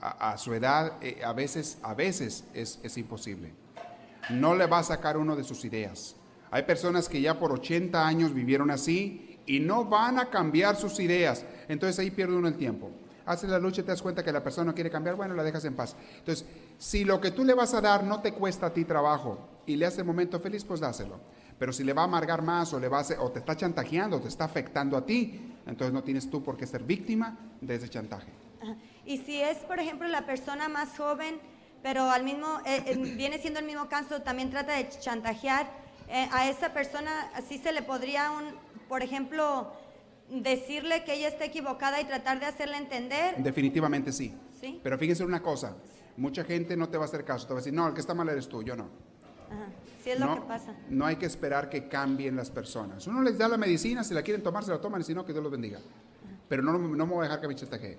[0.03, 3.55] a, a su edad, eh, a veces, a veces es, es imposible.
[4.29, 6.17] No le va a sacar uno de sus ideas.
[6.51, 11.01] Hay personas que ya por 80 años vivieron así y no van a cambiar sus
[11.01, 11.47] ideas.
[11.67, 12.91] Entonces ahí pierde uno el tiempo.
[13.25, 15.43] Haces la lucha y te das cuenta que la persona no quiere cambiar, bueno, la
[15.43, 15.97] dejas en paz.
[16.19, 16.45] Entonces,
[16.77, 19.77] si lo que tú le vas a dar no te cuesta a ti trabajo y
[19.77, 21.21] le hace el momento feliz, pues dáselo.
[21.59, 23.57] Pero si le va a amargar más o, le va a hacer- o te está
[23.57, 27.77] chantajeando, te está afectando a ti, entonces no tienes tú por qué ser víctima de
[27.77, 28.33] ese chantaje.
[28.63, 28.77] Ajá.
[29.07, 31.39] Y si es, por ejemplo, la persona más joven,
[31.83, 35.67] pero al mismo, eh, eh, viene siendo el mismo caso, también trata de chantajear,
[36.09, 38.45] eh, a esa persona así se le podría, un,
[38.89, 39.73] por ejemplo,
[40.31, 43.37] decirle que ella está equivocada y tratar de hacerle entender.
[43.43, 44.35] Definitivamente sí.
[44.61, 44.81] Sí.
[44.83, 45.77] Pero fíjense una cosa,
[46.17, 48.01] mucha gente no te va a hacer caso, te va a decir, no, el que
[48.01, 48.89] está mal eres tú, yo no.
[49.51, 49.67] Ajá.
[50.03, 50.75] Sí es no, lo que pasa.
[50.91, 53.07] no hay que esperar que cambien las personas.
[53.07, 55.25] Uno les da la medicina, si la quieren tomar, se la toman, y si no,
[55.25, 55.79] que Dios los bendiga.
[56.49, 57.99] Pero no, no me voy a dejar que me chantajee,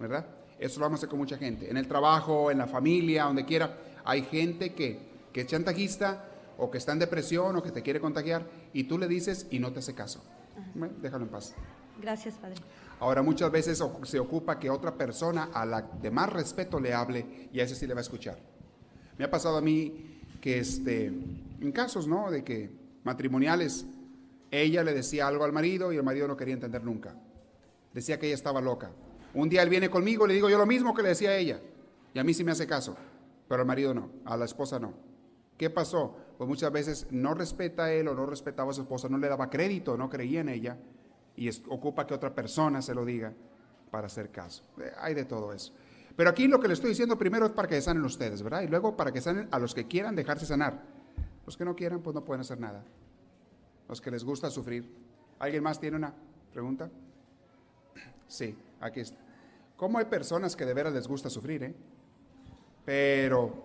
[0.00, 0.26] ¿verdad?
[0.58, 1.70] Eso lo vamos a hacer con mucha gente.
[1.70, 4.98] En el trabajo, en la familia, donde quiera, hay gente que,
[5.32, 6.24] que es chantajista
[6.56, 9.58] o que está en depresión o que te quiere contagiar y tú le dices y
[9.58, 10.24] no te hace caso.
[10.74, 11.54] Bueno, déjalo en paz.
[12.00, 12.56] Gracias, Padre.
[12.98, 17.48] Ahora muchas veces se ocupa que otra persona a la de más respeto le hable
[17.52, 18.38] y a ese sí le va a escuchar.
[19.18, 20.15] Me ha pasado a mí
[20.46, 22.30] que este, en casos, ¿no?
[22.30, 22.70] De que
[23.02, 23.84] matrimoniales,
[24.52, 27.16] ella le decía algo al marido y el marido no quería entender nunca.
[27.92, 28.92] Decía que ella estaba loca.
[29.34, 31.36] Un día él viene conmigo y le digo yo lo mismo que le decía a
[31.36, 31.60] ella.
[32.14, 32.96] Y a mí sí me hace caso,
[33.48, 34.94] pero al marido no, a la esposa no.
[35.58, 36.16] ¿Qué pasó?
[36.38, 39.28] Pues muchas veces no respeta a él o no respetaba a su esposa, no le
[39.28, 40.78] daba crédito, no creía en ella
[41.34, 43.32] y ocupa que otra persona se lo diga
[43.90, 44.62] para hacer caso.
[44.80, 45.72] Eh, hay de todo eso.
[46.16, 48.62] Pero aquí lo que le estoy diciendo primero es para que sanen ustedes, ¿verdad?
[48.62, 50.82] Y luego para que sanen a los que quieran dejarse sanar.
[51.44, 52.82] Los que no quieran, pues no pueden hacer nada.
[53.88, 54.90] Los que les gusta sufrir.
[55.38, 56.14] ¿Alguien más tiene una
[56.52, 56.90] pregunta?
[58.26, 59.18] Sí, aquí está.
[59.76, 61.74] ¿Cómo hay personas que de veras les gusta sufrir, eh?
[62.84, 63.64] Pero...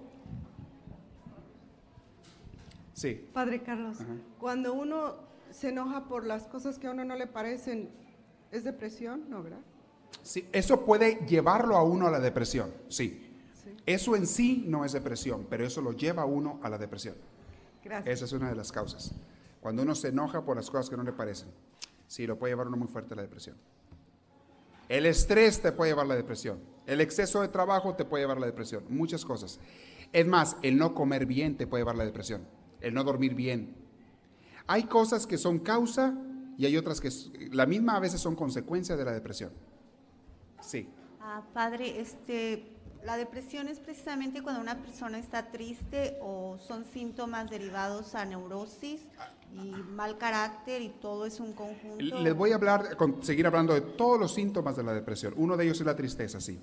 [2.94, 4.14] Sí, Padre Carlos, Ajá.
[4.38, 5.16] cuando uno
[5.50, 7.90] se enoja por las cosas que a uno no le parecen,
[8.52, 9.28] ¿es depresión?
[9.30, 9.62] No, ¿verdad?
[10.24, 13.28] Sí, eso puede llevarlo a uno a la depresión, sí.
[13.64, 13.76] Sí.
[13.86, 17.16] Eso en sí no es depresión, pero eso lo lleva a uno a la depresión.
[17.84, 18.16] Gracias.
[18.16, 19.14] Esa es una de las causas.
[19.60, 21.50] Cuando uno se enoja por las cosas que no le parecen,
[22.08, 23.56] sí, lo puede llevar uno muy fuerte a la depresión.
[24.90, 26.60] El estrés te puede llevar a la depresión.
[26.86, 28.84] El exceso de trabajo te puede llevar a la depresión.
[28.90, 29.60] Muchas cosas.
[30.12, 32.42] Es más, el no comer bien te puede llevar a la depresión.
[32.82, 33.76] El no dormir bien.
[34.68, 36.14] Hay cosas que son causa
[36.58, 37.10] y hay otras que
[37.52, 39.52] la misma a veces son consecuencia de la depresión.
[40.62, 40.88] Sí.
[41.20, 42.66] Ah, padre, este,
[43.04, 49.02] la depresión es precisamente cuando una persona está triste o son síntomas derivados a neurosis
[49.54, 52.20] y mal carácter y todo es un conjunto.
[52.22, 55.34] Les voy a hablar, seguir hablando de todos los síntomas de la depresión.
[55.36, 56.60] Uno de ellos es la tristeza, sí.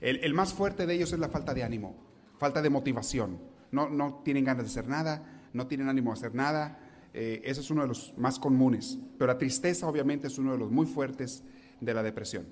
[0.00, 1.94] El, el más fuerte de ellos es la falta de ánimo.
[2.38, 3.38] falta de motivación.
[3.70, 5.22] No, no tienen ganas de hacer nada,
[5.52, 6.78] no tienen ánimo de hacer nada.
[7.14, 8.98] Eh, ese es uno de los más comunes.
[9.16, 11.44] Pero la tristeza obviamente es uno de los muy fuertes
[11.80, 12.46] de la depresión.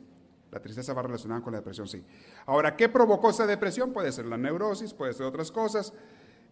[0.51, 2.03] La tristeza va relacionada con la depresión, sí.
[2.47, 3.93] Ahora, ¿qué provocó esa depresión?
[3.93, 5.93] Puede ser la neurosis, puede ser otras cosas.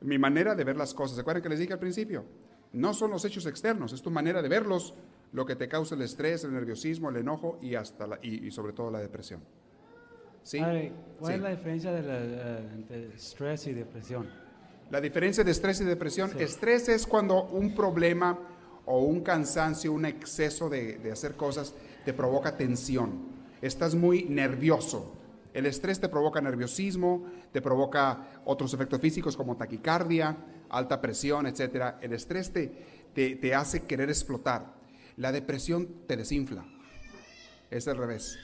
[0.01, 1.17] Mi manera de ver las cosas.
[1.17, 2.25] ¿Se acuerdan que les dije al principio?
[2.73, 4.95] No son los hechos externos, es tu manera de verlos
[5.33, 8.51] lo que te causa el estrés, el nerviosismo, el enojo y, hasta la- y, y
[8.51, 9.41] sobre todo la depresión.
[10.43, 10.61] ¿Sí?
[10.61, 11.37] Padre, ¿cuál Sí.
[11.37, 14.29] es la diferencia de la, eh, entre estrés y depresión?
[14.91, 16.43] La diferencia de estrés y depresión, Sí.
[16.43, 18.39] estrés es cuando un problema
[18.87, 21.75] o un cansancio, un exceso de, de hacer cosas
[22.05, 23.37] te provoca tensión.
[23.63, 25.15] Estás muy nervioso.
[25.55, 30.37] El estrés te provoca nerviosismo, te provoca otros efectos físicos como taquicardia,
[30.69, 31.95] alta presión, etc.
[32.01, 32.73] El estrés te,
[33.15, 34.75] te, te hace querer explotar.
[35.17, 36.65] La depresión te desinfla.
[37.71, 38.39] Es al revés.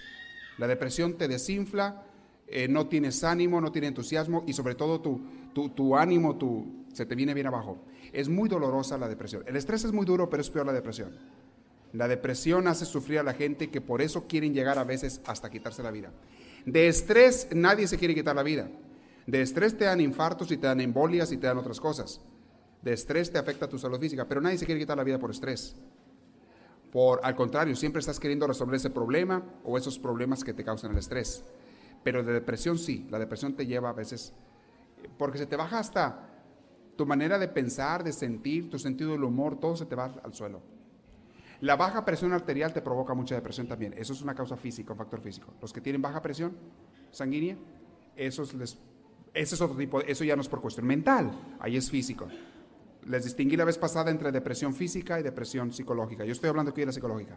[0.59, 2.05] La depresión te desinfla,
[2.47, 5.21] eh, no tienes ánimo, no tienes entusiasmo y sobre todo tu,
[5.53, 7.79] tu, tu ánimo tu, se te viene bien abajo.
[8.13, 9.43] Es muy dolorosa la depresión.
[9.47, 11.17] El estrés es muy duro, pero es peor la depresión.
[11.95, 15.49] La depresión hace sufrir a la gente que por eso quieren llegar a veces hasta
[15.49, 16.11] quitarse la vida.
[16.67, 18.69] De estrés nadie se quiere quitar la vida.
[19.29, 22.21] De estrés te dan infartos y te dan embolias y te dan otras cosas.
[22.83, 25.31] De estrés te afecta tu salud física, pero nadie se quiere quitar la vida por
[25.31, 25.77] estrés.
[26.91, 30.91] Por, al contrario, siempre estás queriendo resolver ese problema o esos problemas que te causan
[30.91, 31.45] el estrés.
[32.03, 34.33] Pero de depresión sí, la depresión te lleva a veces,
[35.17, 36.29] porque se te baja hasta
[36.97, 40.35] tu manera de pensar, de sentir, tu sentido del humor, todo se te va al
[40.35, 40.74] suelo.
[41.61, 43.95] La baja presión arterial te provoca mucha depresión también.
[43.97, 45.53] Eso es una causa física, un factor físico.
[45.61, 46.57] Los que tienen baja presión
[47.11, 47.57] sanguínea,
[48.17, 48.77] esos les,
[49.33, 51.31] ese es otro tipo, eso ya no es por cuestión mental,
[51.61, 52.29] ahí es físico.
[53.07, 56.25] Les distinguí la vez pasada entre depresión física y depresión psicológica.
[56.25, 57.37] Yo estoy hablando aquí de la psicológica.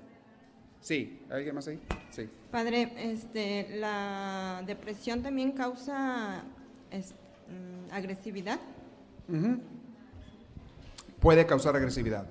[0.79, 1.79] Sí, ¿hay alguien más ahí?
[2.11, 2.29] Sí.
[2.51, 6.43] Padre, este, la depresión también causa
[6.91, 7.13] es-
[7.49, 8.59] mm, agresividad.
[11.19, 12.27] Puede causar agresividad,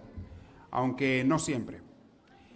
[0.71, 1.81] aunque no siempre.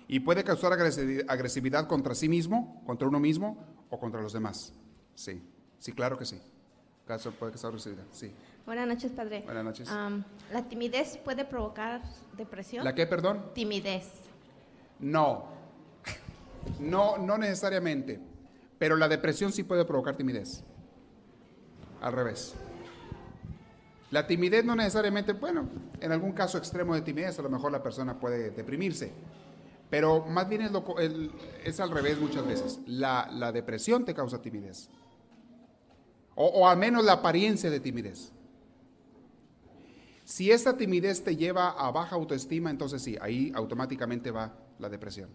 [0.08, 4.72] Y puede causar agresi- agresividad contra sí mismo, contra uno mismo o contra los demás.
[5.14, 5.42] Sí,
[5.78, 6.40] sí, claro que sí.
[7.06, 8.32] Caso- Puede causar agresividad, sí.
[8.66, 9.42] Buenas noches, padre.
[9.44, 9.88] Buenas noches.
[9.88, 12.02] Am, ¿La timidez puede provocar
[12.36, 12.84] depresión?
[12.84, 13.50] ¿La qué, perdón?
[13.54, 14.06] Timidez.
[14.98, 15.46] No.
[16.78, 18.20] No, no necesariamente.
[18.78, 20.62] Pero la depresión sí puede provocar timidez.
[22.02, 22.54] Al revés.
[24.10, 25.68] La timidez no necesariamente, bueno,
[26.00, 29.12] en algún caso extremo de timidez, a lo mejor la persona puede deprimirse.
[29.88, 30.62] Pero más bien
[31.64, 32.80] es, al revés muchas veces.
[32.86, 34.88] La, depresión te causa timidez.
[36.34, 38.32] O, o al menos la apariencia de timidez.
[40.24, 45.28] Si esa timidez te lleva a baja autoestima, entonces sí, ahí automáticamente va la depresión.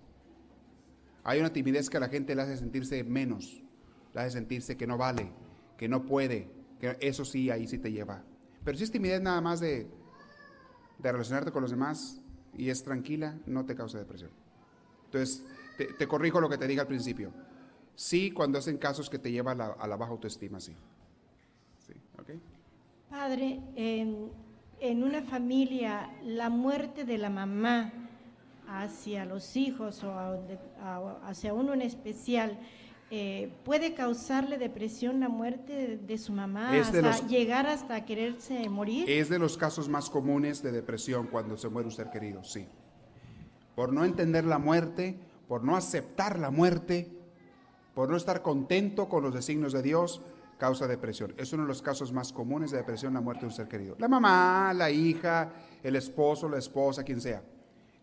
[1.23, 3.61] Hay una timidez que a la gente le hace sentirse menos,
[4.13, 5.31] le hace sentirse que no vale,
[5.77, 6.49] que no puede,
[6.79, 8.23] que eso sí, ahí sí te lleva.
[8.65, 9.87] Pero si es timidez nada más de,
[10.97, 12.19] de relacionarte con los demás
[12.57, 14.31] y es tranquila, no te causa depresión.
[15.05, 15.45] Entonces,
[15.77, 17.31] te, te corrijo lo que te dije al principio.
[17.95, 20.73] Sí, cuando hacen casos que te lleva a la, a la baja autoestima, sí.
[21.87, 22.31] Sí, ¿ok?
[23.09, 24.31] Padre, en,
[24.79, 27.93] en una familia, la muerte de la mamá
[28.67, 30.39] hacia los hijos o a
[30.81, 32.57] a- hacia uno en especial,
[33.11, 38.03] eh, ¿puede causarle depresión la muerte de, de su mamá Es hasta los- llegar hasta
[38.05, 39.09] quererse morir?
[39.09, 42.67] Es de los casos más comunes de depresión cuando se muere un ser querido, sí.
[43.75, 47.11] Por no entender la muerte, por no aceptar la muerte,
[47.93, 50.21] por no estar contento con los designios de Dios,
[50.57, 51.33] causa depresión.
[51.37, 53.95] Es uno de los casos más comunes de depresión, la muerte de un ser querido.
[53.99, 55.51] La mamá, la hija,
[55.83, 57.43] el esposo, la esposa, quien sea.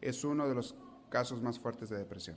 [0.01, 0.75] Es uno de los
[1.09, 2.37] casos más fuertes de depresión.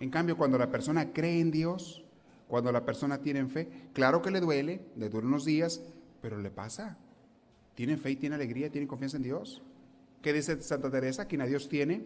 [0.00, 2.04] En cambio, cuando la persona cree en Dios,
[2.46, 5.82] cuando la persona tiene fe, claro que le duele, le duele unos días,
[6.22, 6.96] pero le pasa.
[7.74, 9.62] Tiene fe y tiene alegría, tiene confianza en Dios.
[10.22, 11.26] ¿Qué dice Santa Teresa?
[11.26, 12.04] Quien a Dios tiene,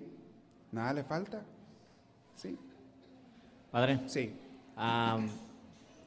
[0.71, 1.45] nada le falta.
[2.35, 2.59] Sí,
[3.73, 4.35] Padre, sí.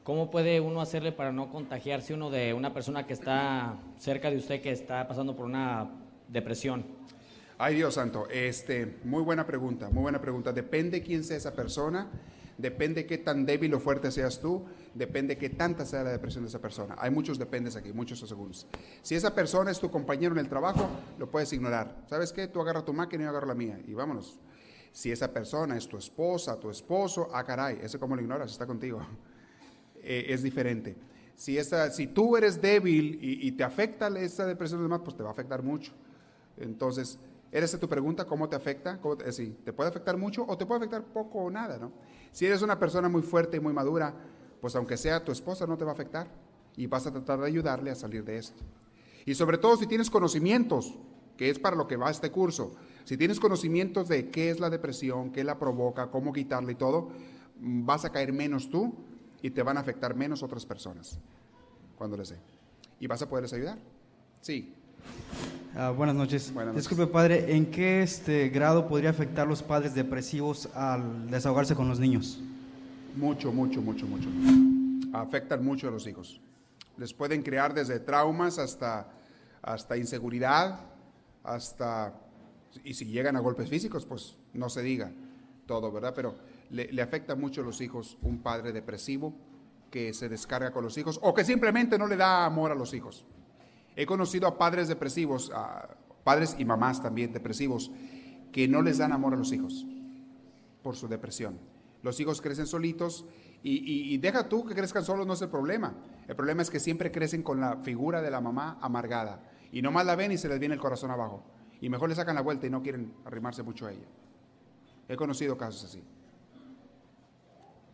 [0.04, 4.36] ¿cómo puede uno hacerle para no contagiarse uno de una persona que está cerca de
[4.36, 5.90] usted que está pasando por una
[6.28, 6.84] depresión?
[7.58, 10.52] Ay Dios santo, este, muy buena pregunta, muy buena pregunta.
[10.52, 12.10] Depende quién sea esa persona,
[12.58, 16.48] depende qué tan débil o fuerte seas tú, depende qué tanta sea la depresión de
[16.48, 16.96] esa persona.
[16.98, 18.66] Hay muchos dependes aquí, muchos segundos.
[19.00, 20.86] Si esa persona es tu compañero en el trabajo,
[21.18, 22.04] lo puedes ignorar.
[22.10, 22.46] ¿Sabes qué?
[22.46, 24.38] Tú agarra tu máquina y yo agarro la mía y vámonos.
[24.92, 28.66] Si esa persona es tu esposa, tu esposo, ah caray, ese cómo lo ignoras, está
[28.66, 29.00] contigo.
[30.08, 30.94] Eh, es diferente.
[31.34, 35.24] Si, esa, si tú eres débil y, te afecta esa depresión de demás, pues te
[35.24, 35.92] va a afectar mucho.
[36.56, 37.18] Entonces,
[37.52, 38.24] ¿eres tu pregunta?
[38.24, 39.00] ¿Cómo te afecta?
[39.00, 41.78] ¿Cómo te, sí, ¿Te puede afectar mucho o te puede afectar poco o nada?
[41.78, 41.92] ¿no?
[42.32, 44.14] Si eres una persona muy fuerte y muy madura,
[44.60, 46.28] pues aunque sea tu esposa no te va a afectar.
[46.78, 48.62] y vas a tratar de ayudarle a salir de esto.
[49.24, 50.94] Y sobre todo si tienes conocimientos,
[51.38, 54.68] que es para lo que va este curso, si tienes conocimientos de qué es la
[54.68, 57.10] depresión, qué la provoca, cómo quitarla y todo,
[57.58, 58.94] mm, vas a caer menos tú
[59.40, 61.18] y te van a afectar menos otras personas
[61.96, 62.36] cuando les dé.
[63.00, 63.78] Y vas a poderles ayudar.
[64.40, 64.74] Sí.
[65.78, 66.52] Ah, buenas noches.
[66.54, 66.88] Buenas noches.
[66.88, 72.00] Disculpe, padre, ¿en qué este grado podría afectar los padres depresivos al desahogarse con los
[72.00, 72.38] niños?
[73.14, 74.28] Mucho, mucho, mucho, mucho.
[75.12, 76.40] Afectan mucho a los hijos.
[76.96, 79.08] Les pueden crear desde traumas hasta,
[79.60, 80.80] hasta inseguridad,
[81.44, 82.14] hasta...
[82.82, 85.12] Y si llegan a golpes físicos, pues no se diga
[85.66, 86.14] todo, ¿verdad?
[86.16, 86.36] Pero
[86.70, 89.34] le, le afecta mucho a los hijos un padre depresivo
[89.90, 92.94] que se descarga con los hijos o que simplemente no le da amor a los
[92.94, 93.26] hijos.
[93.96, 97.90] He conocido a padres depresivos, a padres y mamás también depresivos,
[98.52, 99.86] que no les dan amor a los hijos
[100.82, 101.58] por su depresión.
[102.02, 103.24] Los hijos crecen solitos
[103.62, 105.94] y, y- deja tú que crezcan solos, no es el problema.
[106.28, 109.42] El problema es que siempre crecen con la figura de la mamá amargada
[109.72, 111.42] y nomás la ven y se les viene el corazón abajo.
[111.80, 114.06] Y mejor le sacan la vuelta y no quieren arrimarse mucho a ella.
[115.08, 116.02] He conocido casos así.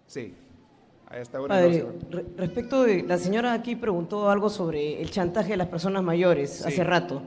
[0.06, 0.34] Sí.
[1.12, 5.50] Ahí está una Padre, no, respecto de, la señora aquí preguntó algo sobre el chantaje
[5.50, 6.64] de las personas mayores Sí.
[6.66, 7.22] hace rato.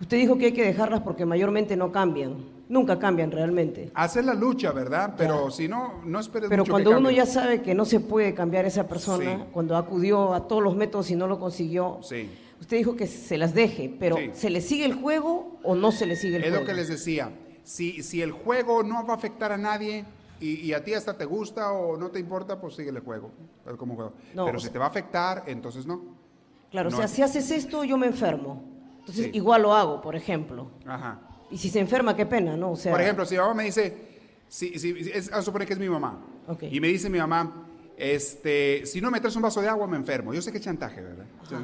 [0.00, 2.36] Usted dijo que hay que dejarlas porque mayormente no cambian,
[2.68, 3.90] nunca cambian realmente.
[3.94, 5.14] Hacer la lucha, ¿verdad?
[5.18, 7.98] Pero si no, no esperes Pero mucho cuando que uno ya sabe que no se
[7.98, 9.42] puede cambiar esa persona, Sí.
[9.50, 12.30] cuando acudió a todos los métodos y no lo consiguió, Sí.
[12.60, 14.30] usted dijo que se las deje, pero Sí.
[14.34, 16.62] ¿se le sigue el juego o no se le sigue el Es juego?
[16.64, 17.30] lo que les decía.
[17.64, 20.04] Si, si el juego no va a afectar a nadie
[20.40, 23.30] y, y a ti hasta te gusta o no te importa, pues sigue el juego.
[23.76, 24.14] Como juego.
[24.34, 26.16] No, Pero si sea- te va a afectar, entonces no.
[26.70, 26.96] Claro, No.
[26.96, 28.62] o sea, si haces esto, yo me enfermo.
[29.00, 29.30] Entonces, Sí.
[29.34, 30.70] igual lo hago, por ejemplo.
[30.86, 31.20] Ajá.
[31.50, 32.72] Y si se enferma, qué pena, ¿no?
[32.72, 33.96] O sea, Por ejemplo, si mi mamá me dice,
[34.48, 36.64] si, si, es, a suponer que es mi mamá, Ok.
[36.70, 37.64] y me dice mi mamá,
[37.96, 40.34] este, si no me traes un vaso de agua, me enfermo.
[40.34, 41.24] Yo sé que es chantaje, ¿verdad?
[41.48, 41.54] Sí.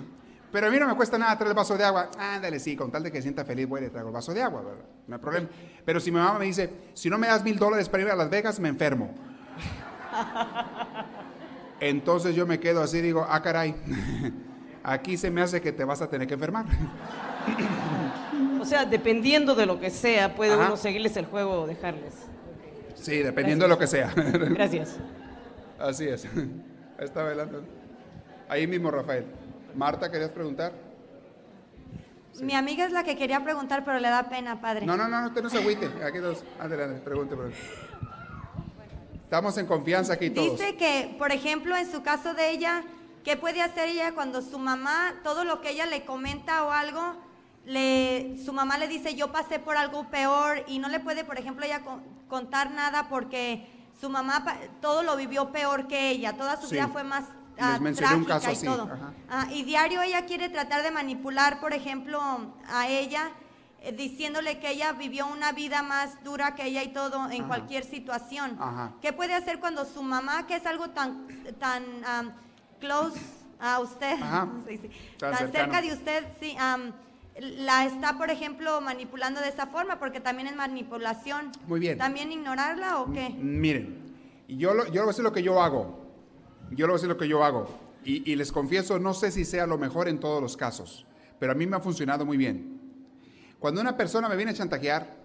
[0.55, 2.11] Pero a mí no me cuesta nada traer el vaso de agua.
[2.17, 4.33] Ándale, sí, con tal de que se sienta feliz, voy y le traigo el vaso
[4.33, 4.85] de agua, ¿verdad?
[5.09, 5.49] No hay problema.
[5.85, 8.15] Pero si mi mamá me dice, si no me das mil dólares para ir a
[8.15, 9.13] Las Vegas, me enfermo.
[11.81, 13.75] Entonces yo me quedo así, digo, ah, caray,
[14.85, 16.67] aquí se me hace que te vas a tener que enfermar.
[18.61, 20.67] o sea, dependiendo de lo que sea, puede Ajá.
[20.67, 22.15] uno seguirles el juego o dejarles.
[22.95, 24.13] Sí, dependiendo de lo que sea.
[24.15, 24.99] Gracias.
[25.81, 26.25] Así es.
[26.27, 27.61] Ahí está bailando.
[28.49, 29.27] Ahí mismo, Rafael.
[29.77, 30.73] Marta, ¿querías preguntar?
[32.41, 34.87] Mi amiga es la que quería preguntar, pero le da pena, padre.
[34.87, 35.87] No, no, no, usted no se agüite.
[36.05, 36.43] Aquí todos.
[36.61, 37.59] Adelante, pregunte, pregunte.
[39.23, 40.59] Estamos en confianza aquí todos.
[40.59, 42.83] Dice que, por ejemplo, en su caso de ella,
[43.25, 47.15] ¿qué puede hacer ella cuando su mamá, todo lo que ella le comenta o algo,
[47.65, 51.39] le, su mamá le dice, yo pasé por algo peor y no le puede, por
[51.39, 53.67] ejemplo, ella con- contar nada porque
[54.01, 54.45] su mamá
[54.81, 56.75] todo lo vivió peor que ella, toda su Sí.
[56.75, 57.25] vida fue más
[57.57, 58.89] Les ah, mencioné un caso y así, todo.
[59.29, 62.21] Ah, y diario ella quiere tratar de manipular, por ejemplo,
[62.69, 63.31] a ella,
[63.81, 67.49] eh, diciéndole que ella vivió una vida más dura que ella y todo en Ajá.
[67.49, 68.57] cualquier situación.
[68.61, 68.93] Ajá.
[69.01, 71.29] ¿Qué puede hacer cuando su mamá, que es algo tan,
[71.61, 72.33] tan um,
[72.81, 73.21] close
[73.61, 74.17] a usted,
[74.69, 75.53] sí, sí, Tan cercano.
[75.53, 76.91] cerca de usted, sí, um,
[77.39, 81.53] la está, por ejemplo, manipulando de esa forma, porque también es manipulación?
[81.69, 81.99] Muy bien.
[81.99, 83.31] ¿También ignorarla o qué?
[83.31, 84.13] Miren,
[84.49, 86.04] y yo, lo- yo lo que yo hago.
[86.71, 87.69] Yo le voy a lo que yo hago.
[88.05, 91.07] Y, les confieso, no sé si sea lo mejor en todos los casos,
[91.39, 92.79] pero a mí me ha funcionado muy bien.
[93.59, 95.25] Cuando una persona me viene a chantajear,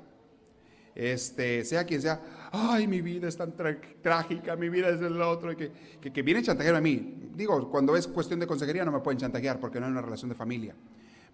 [0.95, 2.21] este, sea quien sea,
[2.53, 3.53] ay, mi vida es tan
[4.01, 7.31] trágica, mi vida es el otro, que, que, viene a chantajearme a mí.
[7.35, 10.29] Digo, cuando es cuestión de consejería no me pueden chantajear porque no hay una relación
[10.29, 10.73] de familia.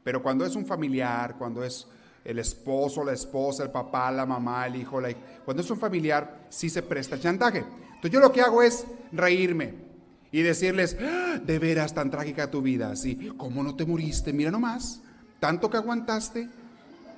[0.04, 1.88] Pero cuando es un familiar, cuando es
[2.24, 5.78] el esposo, la esposa, el papá, la mamá, el hijo, la hij- cuando es un
[5.78, 7.60] familiar, sí se presta chantaje.
[7.60, 9.85] Entonces yo lo que hago es reírme
[10.32, 14.34] y decirles, "Ah, de veras tan trágica tu vida, así, ¿cómo no te muriste?
[14.34, 15.02] Mira nomás,
[15.40, 16.50] tanto que aguantaste,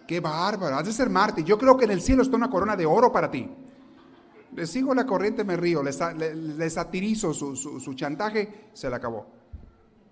[0.07, 1.43] qué bárbaro, has de ser Marte.
[1.43, 3.49] Yo creo que en el cielo está una corona de oro para ti.
[4.55, 8.69] Le sigo la corriente, me río, le, sa- le- le satirizo su, su- su chantaje,
[8.73, 9.27] se le acabó.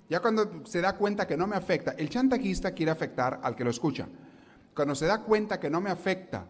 [0.10, 3.64] Ya cuando se da cuenta que no me afecta, el chantajista quiere afectar al que
[3.64, 4.08] lo escucha.
[4.76, 6.46] Cuando se da cuenta que no me afecta,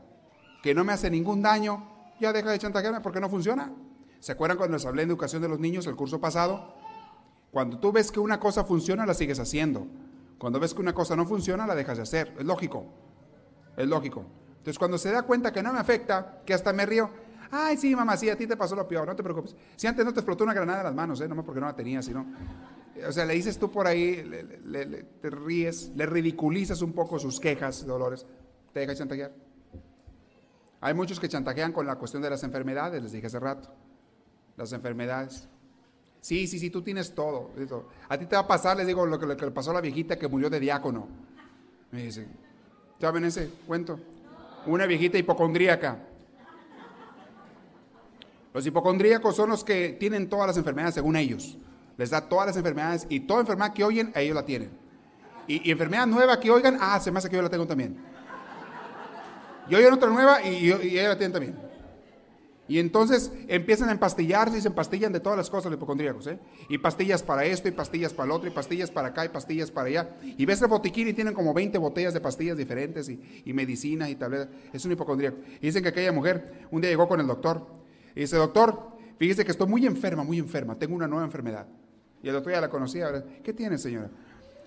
[0.64, 1.88] que no me hace ningún daño,
[2.20, 3.72] ya deja de chantajearme porque no funciona.
[4.26, 6.74] ¿Se acuerdan cuando les hablé en educación de los niños el curso pasado?
[7.52, 9.86] Cuando tú ves que una cosa funciona, la sigues haciendo.
[10.40, 12.34] Cuando ves que una cosa no funciona, la dejas de hacer.
[12.40, 12.88] Es lógico.
[13.78, 14.26] Es lógico.
[14.58, 17.12] Entonces, cuando se da cuenta que no me afecta, que hasta me río,
[17.52, 19.56] ay, sí, mamá, sí, a ti te pasó lo peor, no te preocupes.
[19.76, 21.28] Si antes no te explotó una granada en las manos, ¿eh?
[21.28, 22.26] nomás porque no la tenías, sino.
[23.08, 24.28] O sea, le dices tú por ahí,
[25.22, 28.26] te ríes, le ridiculizas un poco sus quejas, dolores,
[28.74, 29.34] te deja chantajear.
[30.82, 33.85] Hay muchos que chantajean con la cuestión de las enfermedades, les dije hace rato.
[34.58, 35.48] Las enfermedades.
[36.22, 37.52] Sí, sí, sí, tú tienes todo.
[38.10, 39.76] A ti te va a pasar, les digo, lo que, lo que le pasó a
[39.76, 41.08] la viejita que murió de diácono.
[41.92, 42.26] Me dice,
[43.00, 44.00] ¿saben ese cuento?
[44.66, 46.00] Una viejita hipocondríaca.
[48.56, 51.58] Los hipocondríacos son los que tienen todas las enfermedades según ellos.
[51.98, 54.72] Les da todas las enfermedades y toda enfermedad que oyen, ellos la tienen.
[55.48, 57.98] Y, enfermedad nueva que oigan, ah, se me hace que yo la tengo también.
[59.70, 61.65] Y oyen otra nueva y, y, y ellos la tienen también.
[62.68, 66.26] Y entonces empiezan a empastillarse y se empastillan de todas las cosas los hipocondríacos.
[66.28, 66.40] ¿eh?
[66.68, 69.70] Y pastillas para esto, y pastillas para el otro, y pastillas para acá, y pastillas
[69.70, 70.18] para allá.
[70.24, 74.10] Y ves el botiquín y tienen como 20 botellas de pastillas diferentes, y, y medicinas
[74.10, 74.50] y tabletas.
[74.74, 75.38] Es un hipocondríaco.
[75.62, 77.68] Y dicen que aquella mujer un día llegó con el doctor.
[78.16, 80.76] Y dice, doctor, fíjese que estoy muy enferma, muy enferma.
[80.76, 81.68] Tengo una nueva enfermedad.
[82.24, 83.06] Y el doctor ya la conocía.
[83.06, 83.26] ¿verdad?
[83.44, 84.10] ¿Qué tiene, señora?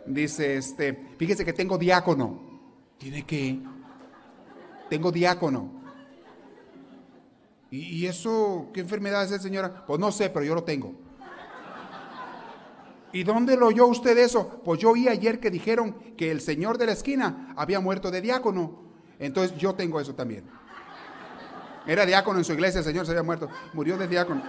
[0.06, 2.60] Dice, este, fíjese que tengo diácono.
[2.96, 3.58] ¿Tiene qué?
[4.88, 5.77] Tengo diácono.
[7.70, 9.84] ¿Y, eso qué enfermedad es, señora?
[9.86, 10.94] Pues no sé, pero yo lo tengo.
[13.12, 14.60] ¿Y dónde lo oyó usted eso?
[14.64, 18.20] Pues yo oí ayer que dijeron que el señor de la esquina había muerto de
[18.20, 18.82] diácono.
[19.18, 20.44] Entonces yo tengo eso también.
[21.86, 23.48] Era diácono en su iglesia, el señor se había muerto.
[23.72, 24.42] Murió de diácono.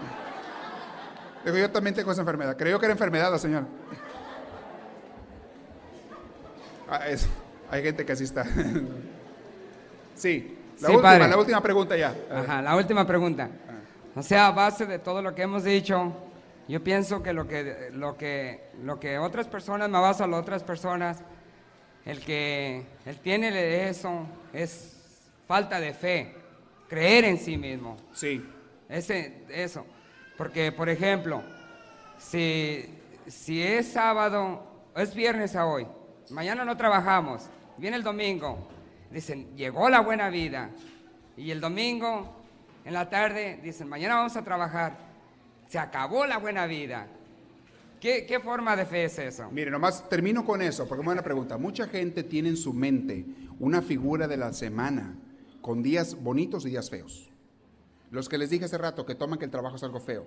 [1.46, 2.58] Digo, yo también tengo esa enfermedad.
[2.58, 3.66] Creyó que era enfermedad la señora.
[6.90, 7.02] Ah,
[7.70, 8.46] hay gente que así está.
[10.16, 11.28] sí, la, Sí, última, padre.
[11.28, 12.16] la última pregunta ya.
[12.32, 13.50] Ajá, la última pregunta.
[14.16, 16.14] O sea, a base de todo lo que hemos dicho,
[16.68, 20.40] yo pienso que lo que, lo que, lo que otras personas, me baso a las
[20.42, 21.24] otras personas,
[22.06, 26.36] el que él tiene de eso es falta de fe,
[26.88, 27.98] creer en sí mismo.
[28.14, 28.44] Sí.
[28.88, 29.86] Ese, eso.
[30.38, 31.44] Porque, por ejemplo,
[32.18, 32.86] si,
[33.28, 34.64] si es sábado,
[34.96, 35.88] es viernes a hoy,
[36.30, 37.48] mañana no trabajamos,
[37.78, 38.68] viene el domingo,
[39.12, 40.70] dicen, llegó la buena vida.
[41.38, 42.36] Y el domingo,
[42.86, 44.98] en la tarde, dicen, mañana vamos a trabajar.
[45.68, 47.08] Se acabó la buena vida.
[48.00, 49.50] ¿Qué, qué forma de fe es eso?
[49.52, 51.58] Mire, nomás termino con eso, porque me buena pregunta.
[51.58, 53.26] Mucha gente tiene en su mente
[53.60, 55.16] una figura de la semana
[55.62, 57.30] con días bonitos y días feos.
[58.12, 60.26] Los que les dije hace rato que toman que el trabajo es algo feo.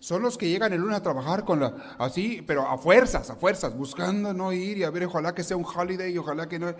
[0.00, 3.34] Son los que llegan el lunes a trabajar con la, así, pero a fuerzas, a
[3.34, 6.58] fuerzas, buscando no ir y a ver, ojalá que sea un holiday y ojalá que
[6.58, 6.72] no.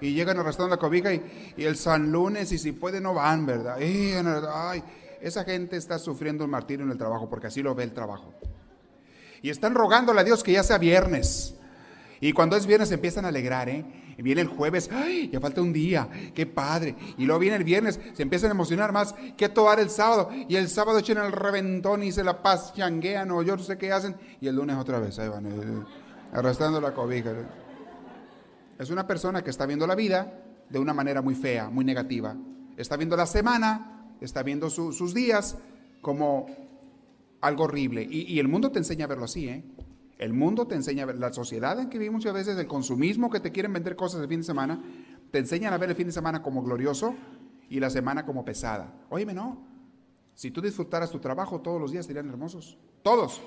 [0.00, 1.22] Y llegan arrastrando la cobija y,
[1.56, 3.80] el San Lunes, y si puede, no van, ¿verdad?
[3.80, 4.12] Y,
[4.52, 4.82] ay,
[5.22, 8.34] esa gente está sufriendo un martirio en el trabajo porque así lo ve el trabajo.
[9.40, 11.54] Y están rogándole a Dios que ya sea viernes.
[12.20, 13.84] Y cuando es viernes se empiezan a alegrar, ¿eh?
[14.18, 15.28] Viene el jueves, ¡ay!
[15.30, 16.96] Ya falta un día, qué padre.
[17.18, 20.30] Y luego viene el viernes, se empiezan a emocionar más que tomar el sábado.
[20.48, 23.76] Y el sábado echan el reventón y se la paz, changuean o yo no sé
[23.76, 24.16] qué hacen.
[24.40, 25.84] Y el lunes otra vez, ahí van, eh,
[26.32, 27.32] arrastrando la cobija.
[28.78, 30.32] Es una persona que está viendo la vida
[30.70, 32.34] de una manera muy fea, muy negativa.
[32.78, 35.58] Está viendo la semana, está viendo su- sus días
[36.00, 36.46] como
[37.42, 38.02] algo horrible.
[38.02, 39.62] Y, y el mundo te enseña a verlo así, ¿eh?
[40.18, 43.52] El mundo te enseña la sociedad en que vivimos muchas veces, el consumismo que te
[43.52, 44.82] quieren vender cosas el fin de semana,
[45.30, 47.14] te enseñan a ver el fin de semana como glorioso
[47.68, 48.94] y la semana como pesada.
[49.10, 49.58] Óyeme, no.
[50.34, 52.78] Si tú disfrutaras tu trabajo, todos los días serían hermosos.
[53.02, 53.40] Todos.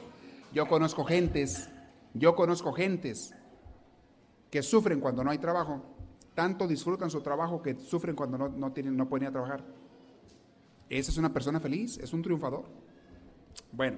[0.53, 1.69] Yo conozco gentes,
[2.13, 3.33] yo conozco gentes
[4.51, 5.83] que sufren cuando no hay trabajo.
[6.35, 9.63] Tanto disfrutan su trabajo que sufren cuando no, no tienen, no pueden ir a trabajar.
[10.89, 12.65] Esa es una persona feliz, es un triunfador.
[13.71, 13.97] Bueno.